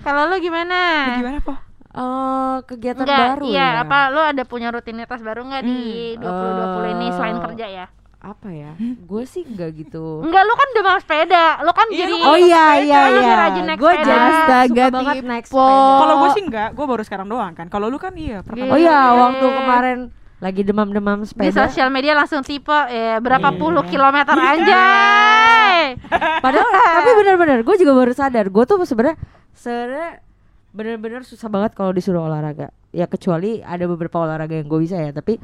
[0.00, 0.78] kalau lu gimana
[1.18, 1.54] Gimana, Po?
[1.94, 3.82] Oh, kegiatan Enggak, baru iya ya.
[3.86, 7.86] apa lu ada punya rutinitas baru nggak di Hmm, 2020 ini selain eh, kerja ya
[8.24, 8.72] Apa ya?
[8.80, 10.24] Gue sih nggak gitu.
[10.24, 13.74] enggak lu kan udah mau sepeda lu kan Iya, jadi kan Oh iya iya iya.
[13.76, 16.00] Gue Astaga, banget naik sepeda.
[16.00, 17.68] Kalau gue sih enggak, gue baru sekarang doang kan.
[17.68, 18.72] Kalau lu kan iya, pertama.
[18.72, 19.20] Oh iya, Iya.
[19.20, 19.98] waktu kemarin
[20.40, 21.68] lagi demam-demam di sepeda.
[21.68, 23.56] sosial media langsung tipe ya berapa Iya.
[23.56, 25.96] puluh kilometer anjay
[26.44, 28.48] Padahal tapi benar-benar gue juga baru sadar.
[28.48, 29.20] Gue tuh sebenarnya
[29.52, 30.24] sebenarnya
[30.72, 32.72] benar-benar susah banget kalau disuruh olahraga.
[32.88, 35.12] Ya kecuali ada beberapa olahraga yang gue bisa ya.
[35.12, 35.36] Tapi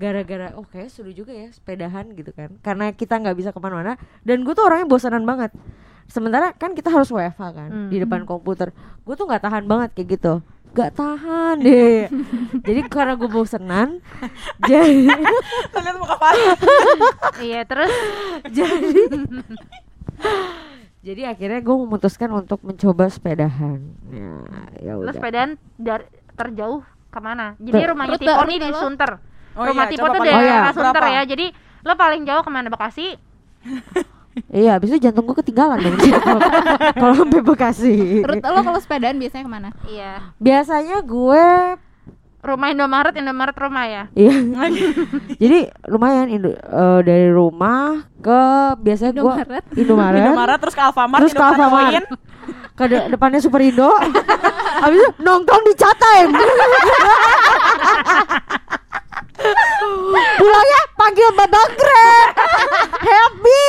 [0.00, 2.56] gara-gara oh kayak seru juga ya sepedahan gitu kan.
[2.64, 4.00] Karena kita nggak bisa ke mana-mana.
[4.24, 5.52] Dan gue tuh orangnya bosanan banget.
[6.08, 7.90] Sementara kan kita harus WFH kan Hmm.
[7.92, 8.72] di depan komputer.
[9.04, 10.34] Gue tuh nggak tahan banget kayak gitu.
[10.70, 12.06] Gak tahan deh.
[12.66, 13.98] jadi karena gue bosenan,
[14.70, 16.14] jadi Lihat muka
[17.42, 17.90] iya terus
[18.46, 19.02] jadi
[21.00, 23.80] jadi akhirnya gue memutuskan untuk mencoba sepedahan
[24.12, 24.32] ya
[24.78, 28.78] ya lu udah sepedaan dari terjauh ke mana jadi rumahnya rute di lo.
[28.78, 29.10] Sunter
[29.60, 30.72] Oh rumah iya, coba tuh Oh daerah iya.
[30.72, 31.46] Sunter ya jadi
[31.80, 33.06] lo paling jauh ke mana Bekasi?
[34.48, 35.98] Iya habis itu jantung gue ketinggalan dong.
[37.02, 38.22] Kalau sampai Bekasi.
[38.22, 39.68] Rute lo kalau sepedaan biasanya ke mana?
[39.84, 40.32] Iya.
[40.38, 41.44] Biasanya gue
[42.40, 44.02] rumah Indomaret Indomaret rumah ya?
[44.14, 44.32] Iya.
[45.42, 48.40] Jadi lumayan Indo- eh, dari rumah ke
[48.78, 49.64] biasanya gue Indomaret.
[49.74, 51.92] Indomaret, Indomaret terus ke Alfamart, terus ke Alfamart.
[52.72, 53.90] ke de- depannya Super Indo.
[54.80, 56.32] Habis itu nongkrong di Chatime
[60.38, 62.28] pulangnya panggil babak Grab
[63.00, 63.66] happy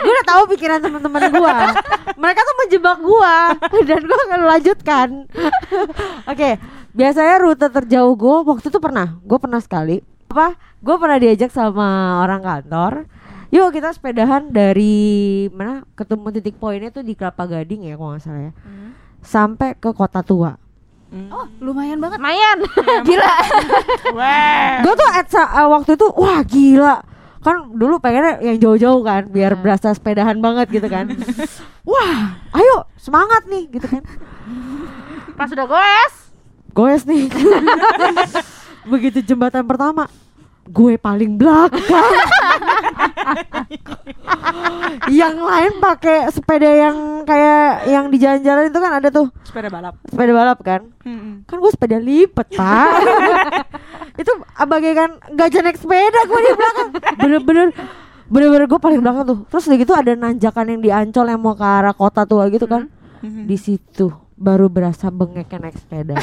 [0.00, 1.56] gue udah tahu pikiran teman-teman gue
[2.16, 3.34] mereka tuh menjebak gue
[3.84, 5.08] dan gue akan lanjutkan.
[6.28, 6.56] Oke
[6.90, 9.18] biasanya rute terjauh gue waktu itu pernah.
[9.22, 10.02] Gue pernah sekali.
[10.30, 10.54] Apa?
[10.80, 12.92] Gue pernah diajak sama orang kantor.
[13.50, 15.82] Yuk kita sepedahan dari mana?
[15.98, 18.52] Ketemu titik poinnya tuh di Kelapa Gading ya kalau nggak salah ya.
[19.20, 20.59] Sampai ke kota tua
[21.10, 22.22] Oh, lumayan banget.
[22.22, 22.58] lumayan.
[23.08, 23.34] Gila.
[24.86, 27.02] Gue tuh at uh, waktu itu wah gila.
[27.40, 31.08] Kan dulu pengennya yang jauh-jauh kan biar berasa sepedahan banget gitu kan.
[31.90, 34.04] Wah ayo semangat nih gitu kan.
[35.40, 36.14] Pas udah goes.
[36.76, 37.32] Goes nih.
[38.84, 40.06] Begitu jembatan pertama
[40.68, 41.80] gue paling belakang.
[45.10, 49.26] Yang lain pakai sepeda yang kayak yang di jalan-jalan itu kan ada tuh.
[49.46, 49.94] Sepeda balap.
[50.06, 50.80] sepeda balap kan?
[51.06, 51.46] Mm-mm.
[51.46, 52.90] kan gue sepeda lipat pak.
[54.20, 56.88] Itu bagaikan gajah naik sepeda gue di belakang.
[57.18, 57.68] Bener-bener
[58.30, 59.38] bener-bener gue paling belakang tuh.
[59.50, 62.66] Terus udah gitu ada nanjakan yang di Ancol yang mau ke arah kota tua gitu
[62.66, 62.90] kan?
[63.20, 63.44] Mhm.
[63.44, 64.08] di situ
[64.40, 66.16] baru berasa bengeknya naik sepeda.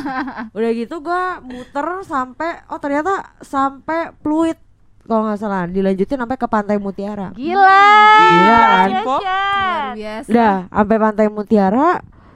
[0.56, 4.56] Udah gitu gue muter sampai oh ternyata sampai Pluit
[5.04, 5.68] kalau nggak salah.
[5.68, 7.36] Dilanjutin sampai ke Pantai Mutiara.
[7.36, 7.84] Gila.
[8.32, 8.88] Gila kan?
[9.04, 10.28] Luar biasa.
[10.32, 11.88] Udah sampai Pantai Mutiara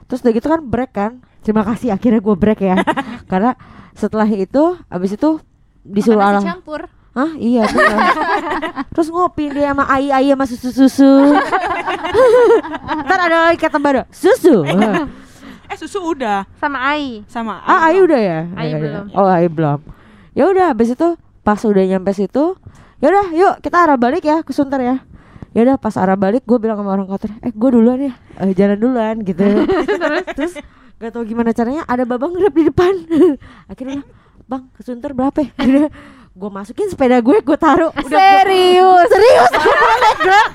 [0.05, 1.11] Terus udah gitu kan break kan?
[1.41, 2.77] Terima kasih akhirnya gue break ya.
[3.31, 3.57] Karena
[3.97, 5.41] setelah itu Abis itu
[5.81, 6.81] disuruh Makan nasi campur.
[7.17, 7.33] Hah?
[7.37, 7.97] Iya bener.
[8.93, 11.13] Terus ngopi dia sama ai-ai sama susu-susu.
[13.05, 14.61] Ntar ada lagi kata baru Susu
[15.73, 16.45] Eh susu udah.
[16.61, 17.25] Sama Ai.
[17.25, 18.39] Sama Ah ai udah ya?
[18.53, 18.81] Ai Ya udah.
[18.85, 19.05] belum.
[19.17, 19.79] Oh ai belum.
[20.37, 22.53] Ya udah habis itu Pas udah nyampe situ
[23.01, 24.95] Ya udah yuk kita arah balik ya ke Sunter ya.
[25.57, 28.13] Ya udah pas arah balik gue bilang sama orang kantor eh gue duluan ya.
[28.37, 29.41] Eh, jalan duluan gitu.
[30.37, 30.61] Terus
[31.01, 32.93] gak tau gimana caranya ada babang grab di depan.
[33.71, 34.05] Akhirnya
[34.45, 35.51] bang ke Sunter berapa ya
[36.33, 37.91] gue masukin sepeda gue gue taruh.
[37.91, 39.07] Udah gua- Serius.
[39.07, 39.51] serius?
[39.53, 40.49] Gue mau naik grab.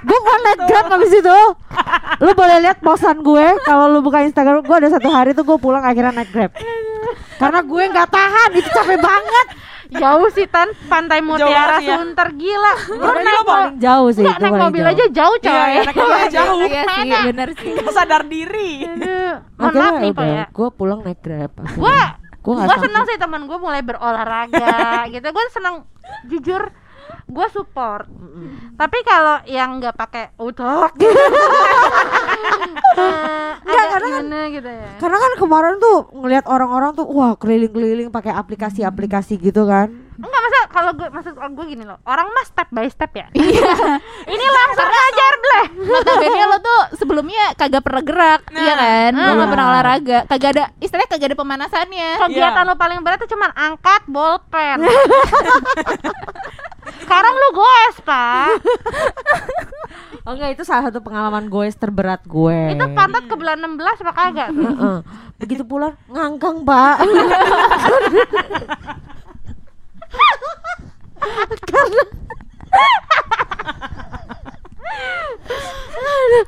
[0.00, 1.38] Gue mau naik grab abis itu.
[2.18, 5.56] Lu boleh lihat posan gue kalau lu buka Instagram gue ada satu hari tuh gue
[5.56, 6.52] pulang akhirnya naik grab.
[7.36, 9.46] Karena gue nggak tahan itu capek banget.
[9.90, 10.68] Jauh sih tan.
[10.84, 11.96] Pantai Mutiara ya.
[11.98, 12.74] Sunter gila.
[12.90, 14.90] Lu naik paling jauh sih Enggak, itu naik mobil jauh.
[14.90, 16.58] aja jauh coy Iya, iya, naik mobil jauh.
[16.62, 17.72] Iya sih, bener sih.
[17.74, 18.70] Gak sadar diri.
[18.84, 20.44] Aduh, mohon Akhirnya maaf nih pak ya.
[20.50, 21.52] gue pulang naik grab.
[21.74, 22.00] Gua
[22.48, 24.72] gue gue seneng sih teman gue mulai berolahraga
[25.12, 25.26] gitu.
[25.26, 25.84] Gue seneng
[26.26, 26.72] jujur
[27.28, 28.08] gue support.
[28.74, 30.32] Tapi kalau yang nggak pakai
[30.96, 31.12] gitu
[33.58, 34.88] Nggak, karena kan- gitu ya?
[34.96, 40.58] karena kan kemarin tuh ngelihat orang-orang tuh wah keliling-keliling pakai aplikasi-aplikasi gitu kan enggak masa
[40.68, 43.26] kalau gue maksud gue gini loh orang mah step by step ya.
[44.26, 49.12] Ini langsung ngajar bleh Notabene lo tuh sebelumnya kagak pernah gerak, iya kan?
[49.12, 49.48] Lo nggak Nah.
[49.48, 52.10] pernah olahraga, kagak ada istilahnya kagak ada pemanasannya.
[52.20, 52.68] kegiatan Iya.
[52.68, 54.78] lo paling berat tuh cuman angkat bolpen.
[56.98, 58.48] Sekarang lu goes pak.
[60.24, 62.74] Oh enggak itu salah satu pengalaman gue terberat gue.
[62.74, 64.50] Itu pantat ke bulan 16 apa kagak?
[65.38, 66.96] Begitu pulang ngangkang pak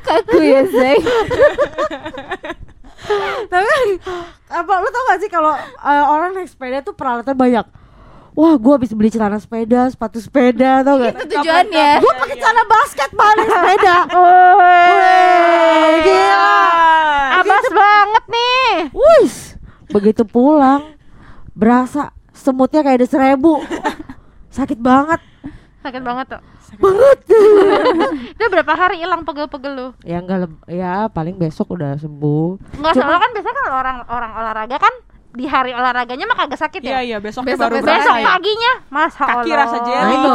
[0.00, 0.96] Kaku ya, Zay.
[3.50, 3.98] tapi
[4.46, 7.66] apa lu tau gak sih kalau eh, orang naik sepeda tuh peralatan banyak?
[8.38, 11.14] Wah gue habis beli celana sepeda sepatu sepeda tau gak?
[11.18, 11.90] Itu tujuannya.
[11.98, 13.96] gue pakai celana basket naik sepeda.
[14.14, 16.58] Wih, gila.
[17.42, 18.70] abas banget nih.
[18.94, 19.34] Wis,
[19.90, 20.94] begitu pulang
[21.56, 23.60] berasa semutnya kayak ada seribu
[24.50, 25.20] sakit banget
[25.80, 27.18] sakit banget tuh banget
[28.34, 32.92] itu berapa hari hilang pegel-pegel lu ya enggak leb- ya paling besok udah sembuh Enggak
[32.92, 34.94] Cuma- soalnya kan biasanya kan orang orang olahraga kan
[35.30, 37.00] di hari olahraganya mah kagak sakit Iya ya.
[37.00, 38.26] iya besoknya Besok- baru besok berasa Besok ya.
[38.28, 39.56] paginya masa Kaki Allah.
[39.56, 40.02] rasa jelly.
[40.02, 40.34] Nah, itu.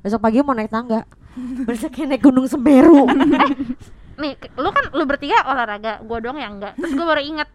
[0.00, 1.00] besok pagi mau naik tangga
[1.88, 3.06] kayak naik gunung semeru
[4.18, 6.74] Nih, ke- lu kan lu bertiga olahraga, gua doang yang enggak.
[6.74, 7.46] Terus gua baru ingat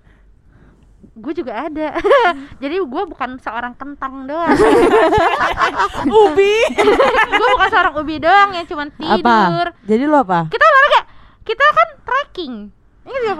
[1.13, 1.93] gue juga ada.
[2.63, 4.49] Jadi gua bukan seorang kentang doang.
[6.23, 6.55] Ubi.
[7.33, 9.67] gue bukan seorang ubi doang yang cuman tidur.
[9.67, 11.01] apa jadi lu apa Kita olahraga.
[11.43, 12.55] Kita kan trekking.
[13.03, 13.35] Oh iya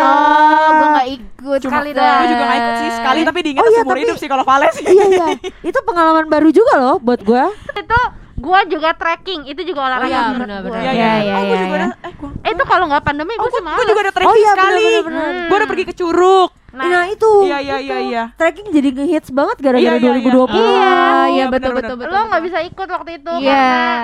[0.00, 1.58] Oh, gue nggak ikut.
[1.60, 2.24] Cuma Sekali gue doang.
[2.26, 4.72] juga gak ikut sih sekali tapi diingat Oh iya, seumur tapi- hidup sih kalau Vales
[4.72, 4.84] sih.
[4.86, 5.26] iya iya
[5.62, 8.00] itu pengalaman baru juga loh buat gua Itu
[8.40, 9.46] gua juga trekking.
[9.46, 10.72] Itu juga olahraga iya, menurut benar-benar.
[10.74, 10.82] gua.
[10.82, 11.20] Iya Iya, iya.
[11.20, 11.84] iya, Oh, gue iya, juga iya.
[11.84, 13.86] ada eh gua Eh, itu kalau nggak pandemi Oh, gue sih gue malas.
[13.86, 14.84] juga ada trekking Oh iya, sekali.
[14.98, 15.32] bener-bener.
[15.44, 16.50] Gue udah pergi ke Curug.
[16.70, 18.22] Nah, nah, itu Iya iya iya iya.
[18.32, 20.30] trekking jadi ngehits banget gara-gara Iya, iya, iya.
[20.30, 20.90] 2020 Oh, iya
[21.28, 22.08] Iya, betul betul betul.
[22.08, 23.50] lo nggak bisa ikut waktu itu Iya.
[23.50, 23.94] karena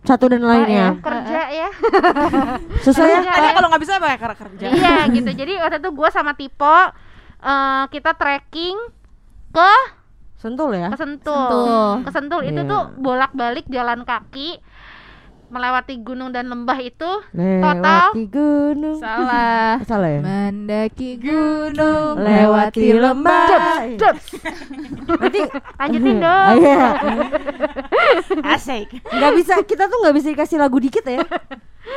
[0.00, 1.68] satu dan lainnya kerja ya.
[2.80, 3.52] susah ya Tadi ya.
[3.52, 4.66] kalau nggak bisa apa ya karena kerja.
[4.70, 5.30] iya gitu.
[5.32, 6.76] Jadi waktu itu gue sama Tipo
[7.40, 8.76] eh, kita trekking
[9.50, 9.72] ke
[10.38, 11.34] sentul ya ke Sentul.
[11.34, 11.90] Sentul.
[12.06, 12.70] Ke Sentul itu Iya.
[12.70, 14.62] tuh bolak-balik jalan kaki
[15.48, 19.00] melewati gunung dan lembah itu total Lewati gunung.
[19.00, 19.80] Salah.
[19.80, 20.20] Salah ya?
[20.20, 23.48] Mendaki gunung, Lewati lembah.
[25.08, 25.40] Nanti
[25.80, 26.88] lanjutin dong iya.
[28.44, 28.92] Asik.
[29.08, 31.24] Nggak bisa, kita tuh nggak bisa dikasih lagu dikit ya.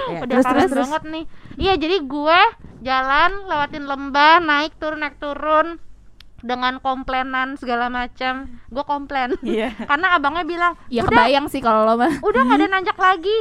[0.08, 1.23] Ya, udah parah banget nih
[1.60, 2.39] iya jadi gue
[2.80, 5.84] jalan lewatin lembah naik turun naik turun
[6.41, 9.71] dengan komplainan segala macam gue komplain Iya.
[9.89, 12.10] karena abangnya bilang Ya udah kebayang sih kalau lo mah.
[12.19, 13.38] udah nggak ada nanjak lagi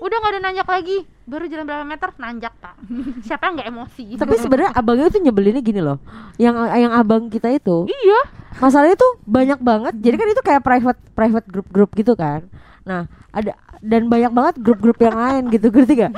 [0.00, 2.74] udah nggak ada nanjak lagi baru jalan berapa meter nanjak pak
[3.26, 6.00] siapa yang nggak emosi Tapi sebenarnya abangnya tuh nyebelinnya gini loh.
[6.36, 8.20] Yang yang abang kita itu iya
[8.56, 9.94] masalahnya tuh banyak banget.
[9.94, 12.48] Jadi kan itu kayak private private grup-grup gitu kan.
[12.82, 16.12] Nah, ada dan banyak banget grup-grup yang lain gitu, ngerti gak?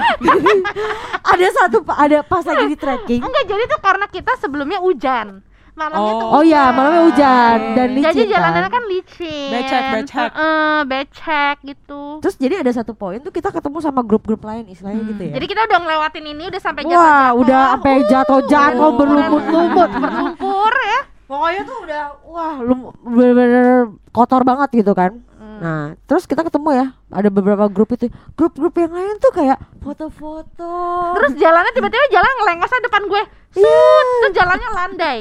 [1.22, 3.20] ada satu ada pas lagi di trekking.
[3.20, 8.06] enggak jadi tuh karena kita sebelumnya hujan malamnya tuh Oh iya, malamnya hujan dan licin
[8.10, 8.74] jadi jalanannya kan.
[8.76, 10.30] kan licin Becek, becek.
[10.30, 15.02] Heeh, becek gitu Terus jadi ada satu poin tuh kita ketemu sama grup-grup lain istilahnya
[15.06, 15.32] gitu ya.
[15.34, 18.92] jadi kita udah ngelewatin ini udah sampai Wah, jatuh-jatuh udah sampai jatuh-jatuh Oh.
[18.94, 19.90] berlumut-lumut.
[19.92, 25.22] berlumpur ya Pokoknya tuh udah wah lum- bener-bener kotor banget gitu kan.
[25.60, 28.08] Nah, terus kita ketemu ya, ada beberapa grup itu.
[28.32, 30.74] Grup-grup yang lain tuh kayak foto-foto.
[31.14, 33.62] terus jalannya tiba-tiba jalan ngelengosnya depan gue Iya.
[33.62, 35.18] Sut, terus jalannya landai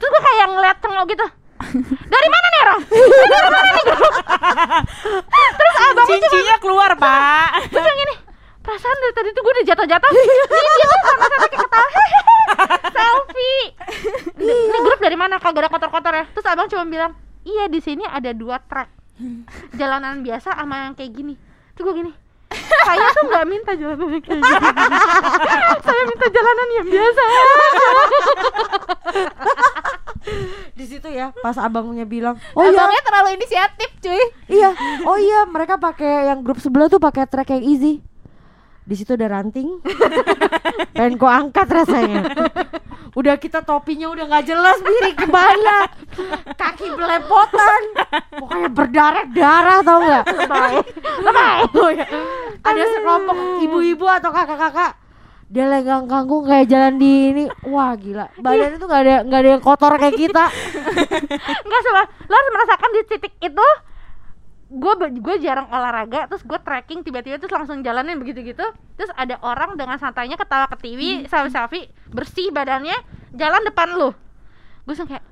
[0.00, 1.26] terus gue kayak ngeliat cengok gitu.
[2.12, 2.80] Dari mana nih orang
[5.60, 7.68] terus abangnya cuma Cincinya keluar, Pak.
[7.68, 8.14] terus yang ini
[8.60, 10.10] perasaan dari tadi tuh gue udah jatuh-jatuh.
[10.12, 11.88] Ini dia tuh sama sama kayak ketawa.
[12.92, 13.64] Selfie.
[14.40, 15.36] Ini, ini grup dari mana?
[15.36, 16.24] Kagak ada kotor-kotor ya.
[16.32, 17.12] Terus abang cuma bilang
[17.44, 18.88] iya di sini ada dua trek
[19.76, 21.34] jalanan biasa sama yang kayak gini.
[21.76, 22.12] Tuh gue gini
[22.84, 24.96] saya tuh nggak minta jalanan yang kayak gini
[25.86, 27.22] saya minta jalanan yang biasa
[30.76, 34.22] Di situ ya, pas abangnya bilang, "Oh iya, Abangnya terlalu inisiatif, cuy.
[34.48, 34.72] iya.
[35.04, 38.00] Oh iya, mereka pakai yang grup sebelah tuh pakai track yang easy."
[38.90, 39.78] Di situ ada ranting.
[40.98, 42.26] Pengen gua angkat rasanya.
[43.14, 45.86] udah kita topinya udah nggak jelas miring ke mana?
[46.58, 47.82] Kaki belepotan.
[48.34, 50.24] Pokoknya berdarah-darah tau nggak?
[51.70, 52.06] Oh, iya.
[52.66, 54.98] ada sekelompok ibu-ibu atau kakak-kakak.
[55.50, 57.44] Dia legang kangkung kayak jalan di ini.
[57.70, 58.26] Wah gila.
[58.42, 60.44] Badannya tuh nggak ada nggak ada yang kotor kayak kita.
[61.66, 63.66] Nggak salah lo harus merasakan di titik itu
[64.80, 68.64] gue gue jarang olahraga terus gue trekking tiba-tiba terus langsung jalanin begitu gitu
[68.96, 72.96] terus ada orang dengan santainya ketawa ke TV selfie selfie bersih badannya
[73.36, 74.10] jalan depan lu.
[74.82, 75.22] Gue langsung kayak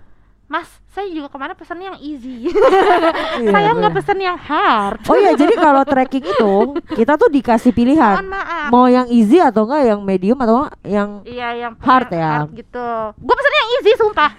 [0.48, 2.48] mas saya juga ke mana pesan yang easy.
[2.48, 5.04] Iya, saya nggak pesen yang hard.
[5.04, 6.52] Oh iya jadi kalau trekking itu
[6.96, 8.68] kita tuh dikasih mohon pilihan maaf.
[8.72, 12.44] Mau yang easy atau enggak yang medium atau yang iya yang Hard ya?
[12.44, 12.88] hard gitu.
[13.20, 14.30] Gue pesen yang easy sumpah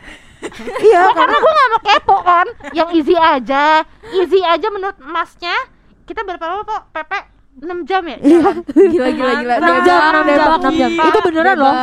[0.80, 5.56] iya Ya, karena gue gak mau kepo kan yang easy aja easy aja menurut masnya
[6.04, 7.12] kita berapa lama kok PP
[7.60, 8.50] 6 jam ya Iya.
[8.66, 9.54] Gila gila gila.
[9.58, 10.58] enam jam enam jam Debak.
[10.58, 11.06] enam jam Debak.
[11.06, 11.76] itu beneran loh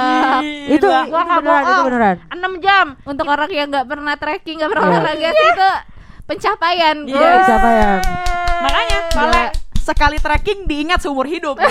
[0.67, 1.85] itu itu beneran itu bohong.
[1.85, 4.95] beneran 6 jam Untuk orang yang nggak pernah trekking, nggak pernah Iya.
[4.97, 5.71] olahraga sih itu
[6.25, 6.97] pencapaian.
[7.05, 7.21] Iya.
[7.21, 7.45] Guys.
[7.45, 7.93] siapa ya
[8.57, 9.43] Makanya kalau
[9.87, 11.55] sekali trekking diingat seumur hidup.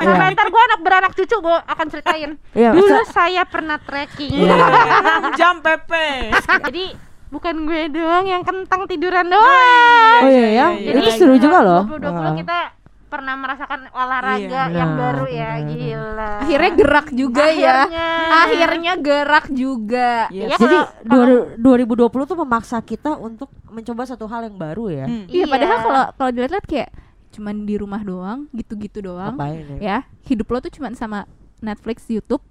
[0.00, 0.16] Iya.
[0.16, 4.56] Nah, ntar gue anak beranak cucu gue akan ceritain Iya, Dulu saya pernah trekking Iya.
[5.28, 5.92] 6 jam PP.
[6.64, 6.84] Jadi
[7.28, 9.46] bukan gue doang yang kentang tiduran doang
[10.18, 11.38] oh iya ya Iya, itu iya, seru iya.
[11.38, 12.34] juga loh 2020 Wah.
[12.34, 12.58] kita
[13.06, 14.62] pernah merasakan olahraga Iya.
[14.72, 15.68] yang Nah, baru ya benar.
[15.68, 17.76] Gila Akhirnya gerak juga ya.
[17.84, 18.08] Akhirnya.
[18.40, 20.10] Akhirnya gerak juga.
[20.28, 20.44] Iya.
[20.46, 21.26] Ya, Jadi kalau-
[21.60, 25.04] dua- 2020 tuh memaksa kita untuk mencoba satu hal yang baru ya.
[25.04, 25.26] Hmm.
[25.26, 25.44] Iya, Iya.
[25.46, 26.88] padahal kalau kalau dilihat kayak
[27.30, 29.34] cuman di rumah doang, gitu-gitu doang.
[29.34, 29.78] Ngapain ya?
[29.80, 31.24] Ya, hidup lo tuh cuman sama
[31.58, 32.42] Netflix, YouTube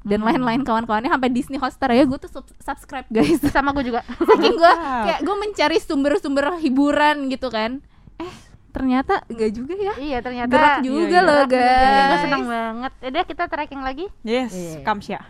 [0.00, 0.30] dan Hmm.
[0.30, 4.54] lain-lain kawan-kawannya sampai Disney Hotstar ya gue tuh sub- subscribe guys sama gue juga saking
[4.54, 4.72] gue
[5.04, 7.82] kayak gue mencari sumber-sumber hiburan gitu kan
[8.16, 8.32] eh
[8.78, 11.20] ternyata enggak juga ya Iya ternyata gerak juga iya.
[11.20, 14.80] loh Gue guys seneng banget Udah kita tracking lagi Yes, Iya.
[14.82, 15.18] Kamsya.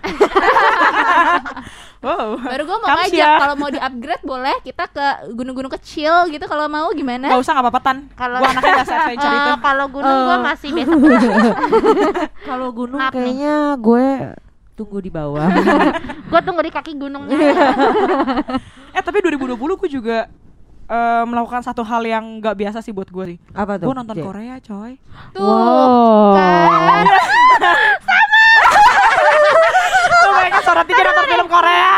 [1.98, 2.38] wow.
[2.38, 6.66] baru gue mau ngajak kalau mau di upgrade boleh kita ke gunung-gunung kecil gitu kalau
[6.66, 7.98] mau gimana Gak usah gak apa-apa Tan.
[8.12, 9.50] Kalau- Gua anaknya gak adventure itu.
[9.50, 10.42] Eh, Kalau gunung gue Eh.
[10.44, 11.00] masih besok
[12.48, 13.18] Kalau gunung Maaf nih.
[13.18, 14.06] kayaknya gue
[14.74, 15.48] tunggu di bawah.
[16.30, 17.34] Gue tunggu di kaki gunungnya
[18.90, 20.18] Eh tapi 2020 gue juga
[20.88, 23.38] eh, melakukan satu hal yang gak biasa sih buat gue sih.
[23.52, 23.86] Apa tuh?
[23.86, 24.24] Gue nonton Jay?
[24.24, 24.92] Korea coy.
[25.30, 26.34] tuh Wow.
[26.34, 27.04] kan
[30.18, 31.90] Tuh mereka sorot tiga nonton film Korea.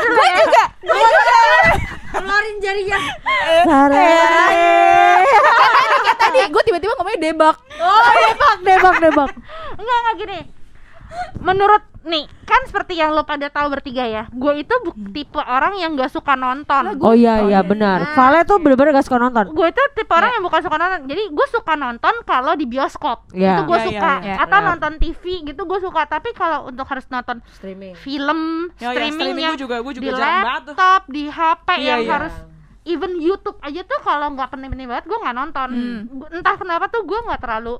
[0.00, 0.64] gue juga
[2.08, 2.98] Keluarin jarinya.
[3.28, 4.08] Eh, Sare.
[5.98, 9.30] kayak tadi gue tiba-tiba ngomongnya debak Oh, debak, debak, debak.
[9.76, 10.38] Enggak enggak gini
[11.38, 15.76] menurut nih kan seperti yang lo pada tahu bertiga ya gue itu bu- tipe orang
[15.76, 18.14] yang gak suka nonton Oh iya iya benar.
[18.14, 19.50] Vale tuh bener-bener gak suka nonton.
[19.50, 23.28] gue itu tipe orang yang bukan suka nonton jadi gue suka nonton kalau di bioskop
[23.30, 23.52] Iya.
[23.52, 24.34] itu gue Iya, iya, suka iya.
[24.38, 24.66] atau Iya.
[24.66, 27.92] nonton TV gitu gue suka tapi kalau untuk harus nonton Streaming.
[27.94, 28.40] film
[28.74, 31.84] Ya, ya, streaming streaming yang gue juga gue juga di banget laptop di HP Iya,
[31.84, 32.12] yang iya.
[32.14, 32.34] harus
[32.88, 36.24] even YouTube aja tuh kalau nggak penting-penting banget gue nggak nonton Hmm.
[36.32, 37.76] Entah kenapa tuh gue nggak terlalu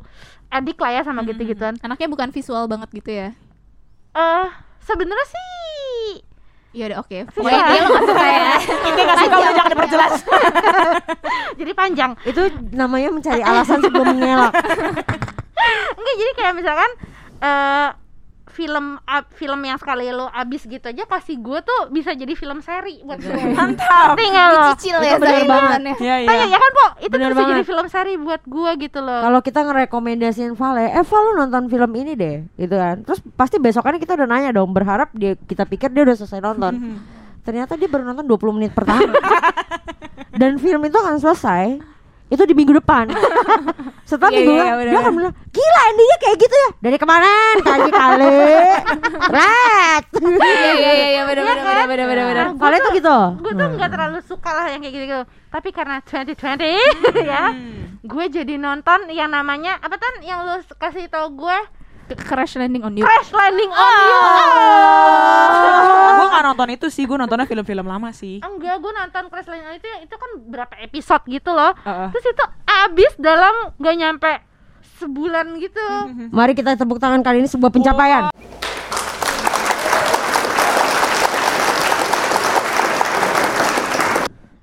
[0.48, 3.28] adik lah ya sama gitu-gituan Anaknya bukan visual banget gitu ya.
[4.10, 4.46] eh
[4.80, 6.20] sebenarnya sih
[6.68, 7.18] Iya udah oke.
[7.32, 8.44] Pokoknya dia lo gak suka ya.
[8.86, 10.12] Ini nggak suka udah jangan diperjelas.
[11.58, 14.52] jadi panjang Itu namanya mencari alasan sebelum mengelak.
[15.98, 16.90] enggak jadi kayak misalkan
[17.40, 17.88] eh
[18.58, 22.58] film ab- film yang sekali lo abis gitu aja kasih gue tuh bisa jadi film
[22.58, 24.18] seri buat gue Mantap.
[24.18, 25.46] tinggal lo Dicicil Itu ya bener banget.
[25.46, 25.94] saingannya.
[25.96, 26.46] Iya Tanya iya.
[26.48, 27.68] ya kan po itu Bener bisa jadi banget.
[27.68, 31.90] film seri buat gue gitu loh Kalau kita ngerekomendasiin Vale, eh Val lu nonton film
[31.94, 32.96] ini deh, gitu kan.
[33.00, 36.74] Terus pasti besokannya kita udah nanya dong, berharap dia kita pikir dia udah selesai nonton.
[37.46, 39.06] Ternyata dia baru nonton 20 menit pertama.
[40.34, 41.78] Dan film itu akan selesai
[42.28, 43.08] itu di minggu depan.
[44.08, 46.70] Setelah Iya, minggu iya, depan, bener, dia akan bilang, gila endingnya kayak gitu ya.
[46.80, 48.40] Dari kemarin kali kali.
[49.36, 50.04] Red.
[50.38, 51.86] Iya iya iya iya benar Iya benar kan?
[51.88, 52.46] benar benar benar.
[52.56, 53.16] Vale tuh gitu.
[53.44, 55.20] gue tuh nggak terlalu suka lah yang kayak gitu, -gitu.
[55.48, 56.68] tapi karena 2020
[57.32, 57.44] ya
[57.98, 61.58] gue jadi nonton yang namanya apa tan yang lu kasih tau gue
[62.16, 63.04] Crash landing on you.
[63.04, 64.18] Crash Landing on You.
[66.18, 68.40] Gue nggak nonton itu sih, gue nontonnya film-film lama sih.
[68.40, 71.72] enggak gue nonton Crash Landing on You itu itu kan berapa episode gitu loh.
[71.84, 74.32] Terus itu abis dalam gak nyampe
[74.98, 75.84] sebulan gitu.
[76.30, 78.22] Mari kita tepuk tangan kali ini sebuah pencapaian.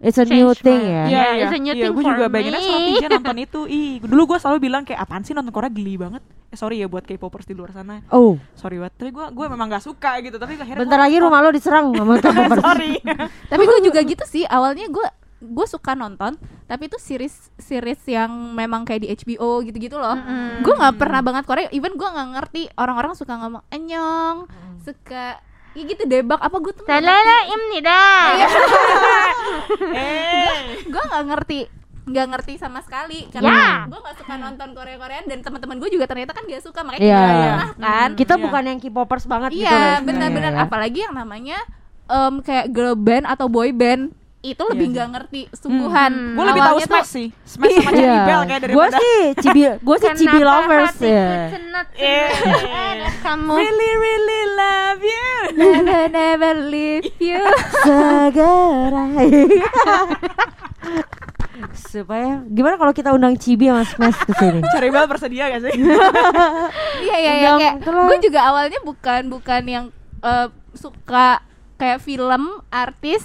[0.05, 1.03] It's a new thing my- ya.
[1.07, 2.89] Iya, it's a new Iya, thing gue for juga bagiannya sama me.
[2.91, 3.59] Pija nonton itu.
[3.65, 6.21] Ih, dulu gue selalu bilang kayak apaan sih nonton Korea geli banget.
[6.47, 8.05] Eh sorry ya buat K-popers di luar sana.
[8.07, 8.93] Oh, Sorry banget.
[8.95, 10.37] Tapi gue gue memang gak suka gitu.
[10.37, 12.61] Tapi akhirnya bentar lagi rumah lo diserang sama K-popers.
[12.61, 12.93] sorry.
[13.51, 14.45] Tapi gue juga gitu sih.
[14.45, 19.93] Awalnya gue gue suka nonton, tapi itu series series yang memang kayak di HBO gitu-gitu
[19.93, 20.15] loh.
[20.59, 21.67] Gue nggak pernah banget Korea.
[21.69, 25.37] Even gue nggak ngerti orang-orang suka ngomong anyong, suka
[25.75, 26.39] ya gitu debak.
[26.39, 27.11] Apa gue tuh nggak ngerti.
[27.11, 28.01] Talala imnida
[29.93, 30.49] eh.
[30.83, 31.59] gue nggak ngerti.
[32.05, 33.25] Nggak ngerti sama sekali.
[33.29, 36.79] Karena gue nggak suka nonton Korea Koreaan dan teman-teman gue juga ternyata kan gak suka.
[36.81, 37.49] Makanya Iya, kita iya.
[37.49, 38.09] pernah kan?
[38.13, 38.43] Kita Iya.
[38.45, 39.65] bukan yang K-popers banget gitu.
[39.65, 40.53] iya benar-benar.
[40.61, 41.57] Apalagi yang namanya
[42.05, 44.13] em, kayak girl band atau boy band
[44.47, 44.93] itu lebih sih.
[44.93, 46.35] nggak ngerti sungguhan Hmm.
[46.35, 47.27] Gue lebih tahu Smash sih.
[47.41, 47.97] Smash sama Iya.
[47.97, 51.25] Cherry Bell kayak Gue daripada sih cibi, gue sih cibi Kenapa lovers ya.
[51.25, 51.47] Eh.
[51.49, 51.87] cenat
[53.21, 55.29] kamu Really really love you.
[55.55, 57.41] never never leave you
[57.81, 59.03] Segera.
[61.73, 64.59] Supaya gimana kalau kita undang Cibi sama Smash ke sini?
[64.67, 65.73] Cherry Bell bersedia gak sih?
[67.05, 69.85] iya iya iya kayak gue juga awalnya bukan bukan yang
[70.19, 71.39] eh, suka
[71.75, 73.23] kayak film artis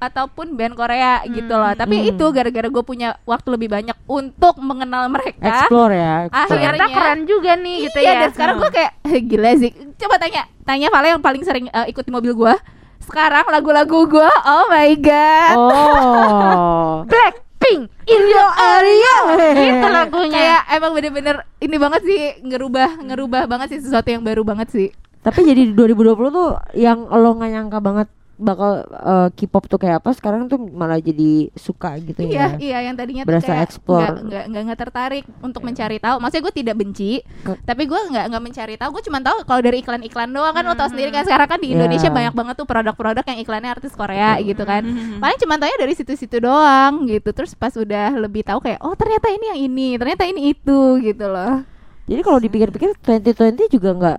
[0.00, 2.10] ataupun band Korea gitu loh tapi Hmm.
[2.10, 6.14] itu gara-gara gue punya waktu lebih banyak untuk mengenal mereka Explore ya.
[6.24, 6.40] explore.
[6.42, 8.92] Akhirnya- ternyata keren juga nih gitu iya, ya dan sekarang gue kayak
[9.30, 12.54] gila sih coba tanya tanya Vale yang paling sering eh, ikut di mobil gue
[13.02, 17.04] sekarang lagu-lagu gue oh my god Oh.
[17.10, 19.14] Blackpink in your area
[19.52, 24.42] itu lagunya kayak emang bener-bener ini banget sih ngerubah ngerubah banget sih sesuatu yang baru
[24.42, 24.88] banget sih
[25.20, 28.08] Tapi jadi di 2020 tuh yang lo nggak nyangka banget
[28.40, 32.58] bakal eh, K-pop tuh kayak apa sekarang tuh malah jadi suka gitu Iya, ya.
[32.58, 34.14] iya yang tadinya Berasa tuh kayak explore.
[34.24, 36.16] nggak nggak tertarik untuk mencari tahu.
[36.18, 38.88] Maksudnya gue tidak benci, Ke- tapi gue nggak nggak mencari tahu.
[38.90, 41.68] Gue cuma tahu kalau dari iklan-iklan doang kan lo tau sendiri kan sekarang kan di
[41.68, 41.76] Iya.
[41.76, 44.82] Indonesia banyak banget tuh produk-produk yang iklannya artis Korea gitu kan.
[45.18, 47.28] Paling cuma tahu dari situ-situ doang gitu.
[47.30, 51.26] Terus pas udah lebih tahu kayak oh ternyata ini yang ini, ternyata ini itu gitu
[51.26, 51.62] loh.
[52.06, 54.18] Jadi kalau dipikir-pikir 2020 juga nggak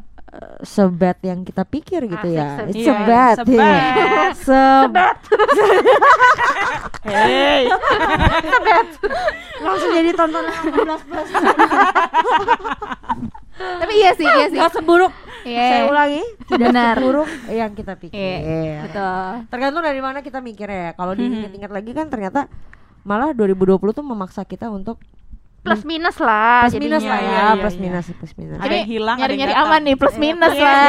[0.64, 2.50] sebad yang kita pikir gitu Asik, ya.
[2.66, 3.36] It's Iya, sebad.
[3.44, 3.52] sebad.
[3.52, 4.32] iya.
[4.32, 5.16] Sebad.
[7.02, 7.64] Hey.
[9.60, 11.30] Langsung jadi tontonan 18 plus.
[13.62, 14.58] Tapi iya sih, iya sih.
[14.58, 15.14] Gak seburuk.
[15.44, 15.66] Iya.
[15.68, 16.96] Saya ulangi, tidak Benar.
[16.98, 18.38] seburuk yang kita pikir.
[18.42, 19.30] Iya, betul.
[19.50, 20.92] Tergantung dari mana kita mikirnya ya.
[20.96, 22.46] Kalau diingat-ingat lagi kan ternyata
[23.02, 25.02] malah 2020 tuh memaksa kita untuk
[25.62, 27.08] plus minus lah plus minus jadinya.
[27.08, 27.82] lah ya, Iya, iya, plus iya.
[27.82, 28.58] minus, plus minus.
[28.58, 29.70] Ada yang hilang, ada yang nyari-nyari datang.
[29.70, 30.66] aman nih plus minus Iya.
[30.66, 30.86] lah.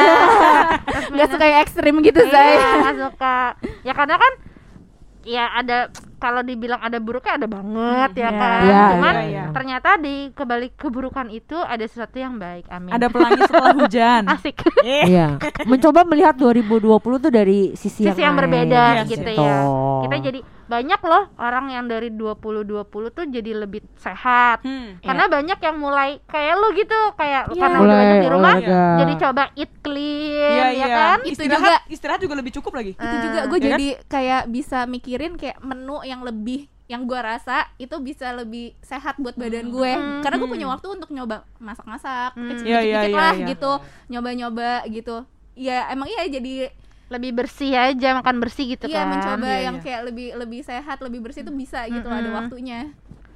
[1.15, 2.57] Gak suka yang ekstrim gitu Iya, saya.
[2.75, 3.37] nggak suka
[3.81, 4.33] ya karena kan
[5.23, 5.77] ya ada
[6.17, 8.31] kalau dibilang ada buruknya ada banget ya Iya.
[8.33, 9.43] kan Iya, cuman iya, iya.
[9.51, 14.21] ternyata di kebalik keburukan itu ada sesuatu yang baik amin Ada pelangi setelah hujan.
[14.27, 14.55] asik.
[14.83, 15.37] Iya.
[15.63, 16.83] Mencoba melihat 2020
[17.19, 19.31] tuh dari sisi, sisi yang lain, berbeda Iya, gitu gitu.
[19.37, 19.57] ya
[20.01, 20.39] kita jadi
[20.73, 22.65] banyak loh orang yang dari 20-20
[23.09, 24.97] tuh jadi lebih sehat Hmm.
[24.99, 27.61] karena banyak yang mulai kayak lu gitu kayak Iya.
[27.61, 28.97] karena udah banyak di rumah olahraga.
[28.97, 30.87] jadi coba eat clean Iya, ya iya.
[30.89, 31.75] kan Itu Istirahat, juga.
[31.87, 32.91] istirahat juga lebih cukup lagi.
[32.95, 33.69] itu juga Ah, gue ya kan?
[33.69, 39.15] jadi kayak bisa mikirin kayak menu yang lebih yang gue rasa itu bisa lebih sehat
[39.15, 40.19] buat badan gue Hmm.
[40.19, 42.59] karena gue punya waktu untuk nyoba masak-masak Hmm.
[42.59, 43.47] Iya, iya, iya, lah iya.
[43.47, 43.71] gitu
[44.09, 46.73] nyoba-nyoba gitu ya emang iya jadi
[47.13, 49.83] lebih bersih aja makan bersih gitu iya kan mencoba Iya, yang iya.
[49.83, 52.39] kayak lebih lebih sehat lebih bersih itu bisa gitu ada Mm-mm.
[52.39, 52.89] waktunya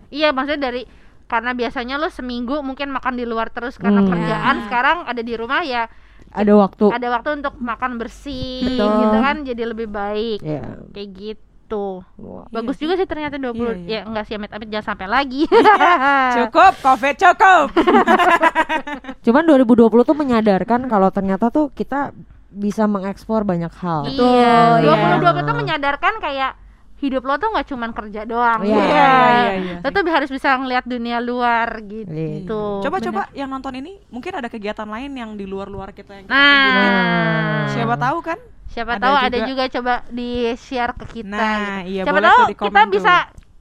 [0.09, 0.83] iya maksudnya dari
[1.25, 4.09] karena biasanya lo seminggu mungkin makan di luar terus karena Hmm.
[4.09, 4.63] kerjaan Ya.
[4.63, 5.85] sekarang ada di rumah ya
[6.29, 8.91] ada waktu ada waktu untuk makan bersih Betul.
[8.97, 12.47] gitu kan jadi lebih baik ya kayak gitu Wah.
[12.47, 12.83] bagus sih.
[12.83, 13.91] juga sih ternyata 20 Iya, iya.
[13.93, 15.43] ya enggak sih amit-amit jangan sampai lagi
[16.37, 17.65] Cukup, covid cukup.
[19.25, 22.15] cuman 2020 tuh menyadarkan kalau ternyata tuh kita
[22.57, 25.21] bisa mengeksplor banyak hal iya iya.
[25.21, 26.57] 20 20 tuh menyadarkan kayak
[26.97, 28.81] hidup lo tuh nggak cuman kerja doang Iya, gitu.
[28.83, 29.75] iya, iya, iya.
[29.79, 32.81] lo tuh harus bisa ngeliat dunia luar gitu Iya.
[32.81, 36.33] Coba coba yang nonton ini mungkin ada kegiatan lain yang di luar-luar kita yang kita
[36.33, 37.69] nah.
[37.69, 38.39] Siapa tahu kan?
[38.67, 39.47] siapa Ada tahu ada juga.
[39.47, 41.87] juga coba di share ke kita Nah, gitu.
[41.87, 43.13] iya, siapa boleh tahu tuh kita komen bisa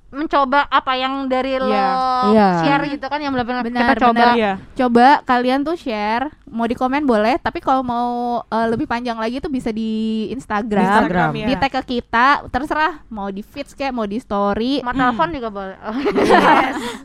[0.08, 1.88] mencoba apa yang dari lo Iya.
[2.30, 2.48] Iya.
[2.60, 4.34] share gitu kan yang belum pernah Benar, kita coba benar.
[4.34, 4.52] Iya.
[4.74, 8.08] coba kalian tuh share mau di komen boleh tapi kalau mau
[8.40, 9.90] eh, lebih panjang lagi tuh bisa di
[10.30, 14.80] Instagram, Di Instagram, di tag ke kita terserah mau di feeds kayak mau di story
[14.80, 15.94] mau telepon juga boleh Oh,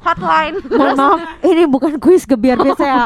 [0.04, 3.04] hotline Mohon maaf, ini bukan kuis gebiar biasa ya.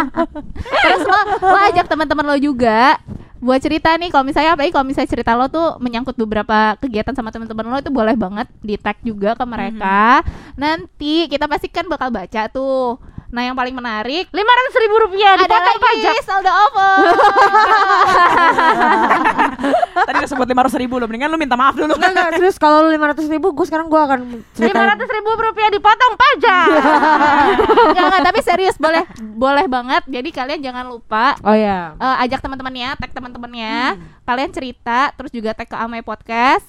[0.82, 2.96] terus lo lo ajak teman-teman lo juga
[3.40, 7.32] buat cerita nih kalau misalnya apalagi kalau misalnya cerita lo tuh menyangkut beberapa kegiatan sama
[7.32, 10.20] teman-teman lo itu boleh banget di tag juga ke mereka.
[10.60, 13.00] Nanti kita pasti kan bakal baca tuh
[13.30, 16.14] nah yang paling menarik lima ratus ribu rupiah ada dipotong lagi pajak.
[16.26, 16.90] saldo OVO
[20.06, 21.92] Tadi udah sebut lima ribu loh, mendingan lu minta maaf dulu.
[21.92, 25.70] Enggak, enggak, serius kalau lu 500 ribu, gue sekarang gue akan lima ratus ribu rupiah
[25.70, 26.66] dipotong pajak.
[27.90, 30.02] Enggak, enggak, tapi serius boleh boleh banget.
[30.08, 35.52] Jadi kalian jangan lupa Oh ya eh, ajak teman-temannya, tag teman-temannya, kalian cerita, terus juga
[35.52, 36.66] tag ke Amai Podcast.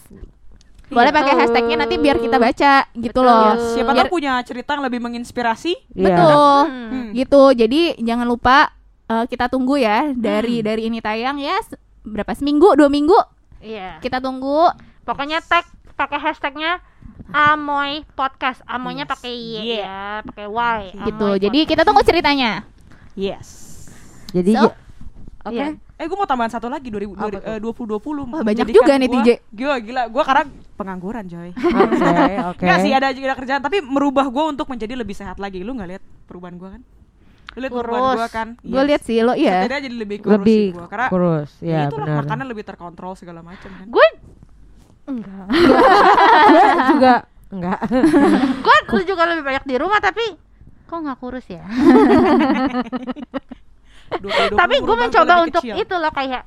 [0.91, 3.25] Boleh pakai hashtagnya nanti biar kita baca gitu Betul.
[3.25, 3.55] loh.
[3.71, 5.73] Siapa Biar- tahu punya cerita yang lebih menginspirasi.
[5.91, 6.05] Iya.
[6.11, 6.57] Betul.
[6.67, 7.09] Hmm.
[7.11, 7.43] Gitu.
[7.55, 8.75] Jadi jangan lupa
[9.07, 11.59] eh, kita tunggu ya dari dari ini tayang ya
[12.01, 13.13] berapa seminggu, dua minggu
[13.59, 14.73] iya kita tunggu.
[15.01, 16.81] pokoknya tag pakai hashtagnya
[17.29, 19.11] Amoy Podcast Amoynya Yes.
[19.13, 19.85] pakai Y Yeah.
[19.85, 21.29] ya pakai Y Gitu.
[21.39, 22.65] Jadi kita tunggu ceritanya.
[23.13, 23.47] Yes.
[24.31, 24.75] Jadi So, ja-
[25.43, 25.67] Oke Iya.
[26.01, 27.41] Eh gue mau tambahan satu lagi 2000, Apa tuh?
[27.45, 29.29] eh, 2020 Wah, banyak juga nih, TJ.
[29.53, 30.43] Gila gila, gue karena
[30.73, 31.49] pengangguran coy.
[31.53, 32.09] Oke
[32.41, 35.61] Oke Enggak sih ada juga kerjaan tapi merubah gue untuk menjadi lebih sehat lagi.
[35.61, 36.81] Lu nggak lihat perubahan gue kan?
[37.53, 38.47] Lu lihat perubahan gue kan?
[38.65, 39.61] Gue lihat sih lo iya.
[39.61, 42.63] Setidaknya jadi lebih kurus Lebih sih gue karena kurus ya Ya itulah benar makanan lebih
[42.65, 43.85] terkontrol segala macam kan.
[43.85, 44.07] gue
[45.05, 45.45] enggak
[46.49, 46.65] Gue
[46.97, 47.13] juga
[47.51, 47.79] Enggak
[48.89, 50.25] gue juga lebih banyak di rumah tapi
[50.87, 53.59] kok nggak kurus ya 2020
[54.53, 55.75] tapi gue mencoba untuk kecil.
[55.77, 56.43] itu loh kayak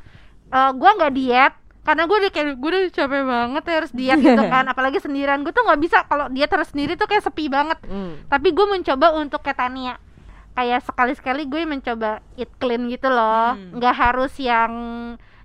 [0.46, 4.18] eh gue nggak diet karena gue udah kayak gue udah capek banget ya harus diet
[4.18, 7.46] gitu kan apalagi sendirian gue tuh nggak bisa kalau diet terus sendiri tuh kayak sepi
[7.46, 8.24] banget Hmm.
[8.26, 9.94] tapi gue mencoba untuk kayak Tania
[10.52, 13.76] kayak sekali-sekali gue mencoba eat clean gitu loh Hmm.
[13.76, 14.72] nggak harus yang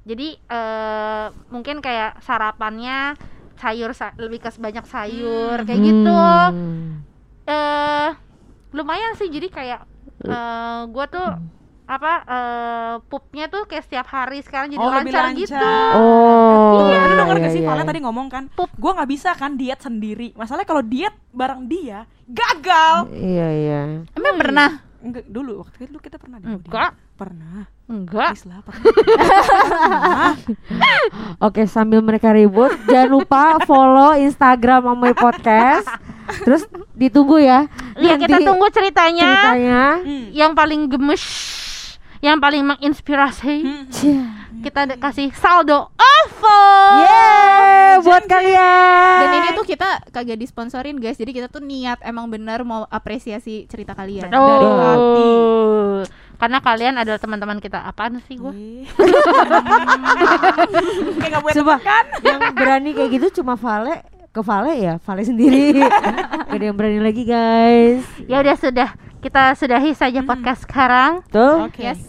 [0.02, 3.20] jadi eh mungkin kayak sarapannya
[3.56, 7.04] sayur sa- lebih ke banyak sayur kayak gitu Hmm.
[7.44, 8.10] eh
[8.72, 9.82] lumayan sih jadi kayak
[10.22, 11.28] eh gue tuh
[11.90, 15.42] apa eh pupnya tuh kayak setiap hari sekarang jadi Oh, lebih lancar lancar.
[15.42, 15.70] gitu.
[15.98, 16.86] Oh.
[16.86, 17.70] Iya, lu iya, denger gak iya, sih iya.
[17.74, 20.38] Valen tadi ngomong kan Gue gak bisa kan diet sendiri.
[20.38, 23.10] Masalahnya kalau diet bareng dia Gagal.
[23.10, 23.82] Iya iya.
[24.14, 24.70] Emang pernah?
[25.00, 26.94] Enggak, dulu waktu itu kita pernah Enggak.
[27.18, 27.66] Pernah.
[27.90, 28.38] Enggak.
[28.38, 28.86] Please lah, pernah.
[31.42, 35.90] Oke sambil mereka ribut Jangan lupa follow Instagram Amoy Podcast.
[36.46, 37.66] Terus ditunggu ya.
[37.98, 39.82] Iya kita tunggu ceritanya, Ceritanya.
[40.06, 40.28] Hmm.
[40.30, 41.24] yang paling gemes
[42.20, 43.86] yang paling menginspirasi Hmm.
[44.60, 46.60] kita kasih saldo OVO
[47.00, 51.16] Yeay Buat kalian Dan ini tuh kita kagak disponsorin guys.
[51.16, 54.28] Jadi kita tuh niat emang bener mau apresiasi cerita kalian.
[54.28, 55.26] Dari hati.
[55.26, 56.00] Oh.
[56.36, 57.80] Karena kalian adalah teman-teman kita.
[57.82, 58.52] Apaan sih gua?
[58.52, 58.84] Ih.
[61.20, 66.50] Kayak Coba kan Yang berani kayak gitu cuma Vale Ke Vale ya Vale sendiri Gak
[66.50, 68.90] ada yang berani lagi guys Ya udah sudah.
[69.20, 71.20] Kita sudahi saja podcast sekarang.
[71.28, 72.00] Tuh Oke Yes.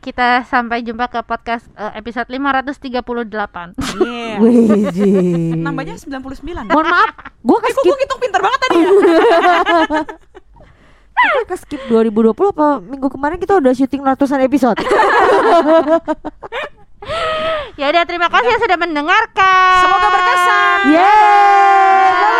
[0.00, 3.76] Kita sampai jumpa ke podcast eh, episode 538.
[4.00, 4.40] Yeah.
[4.40, 5.60] Wih.
[5.60, 7.10] Nambahnya 99 Mohon maaf
[7.44, 8.90] Gue Eh kok ke-skip gue ngitung pinter banget tadi ya?
[11.20, 14.80] Kita ke-skip 2020 apa Minggu kemarin kita udah syuting ratusan episode?
[17.80, 19.80] Ya udah terima kasih yang sudah mendengarkan.
[19.80, 20.78] Semoga berkesan.
[20.92, 22.39] Yeay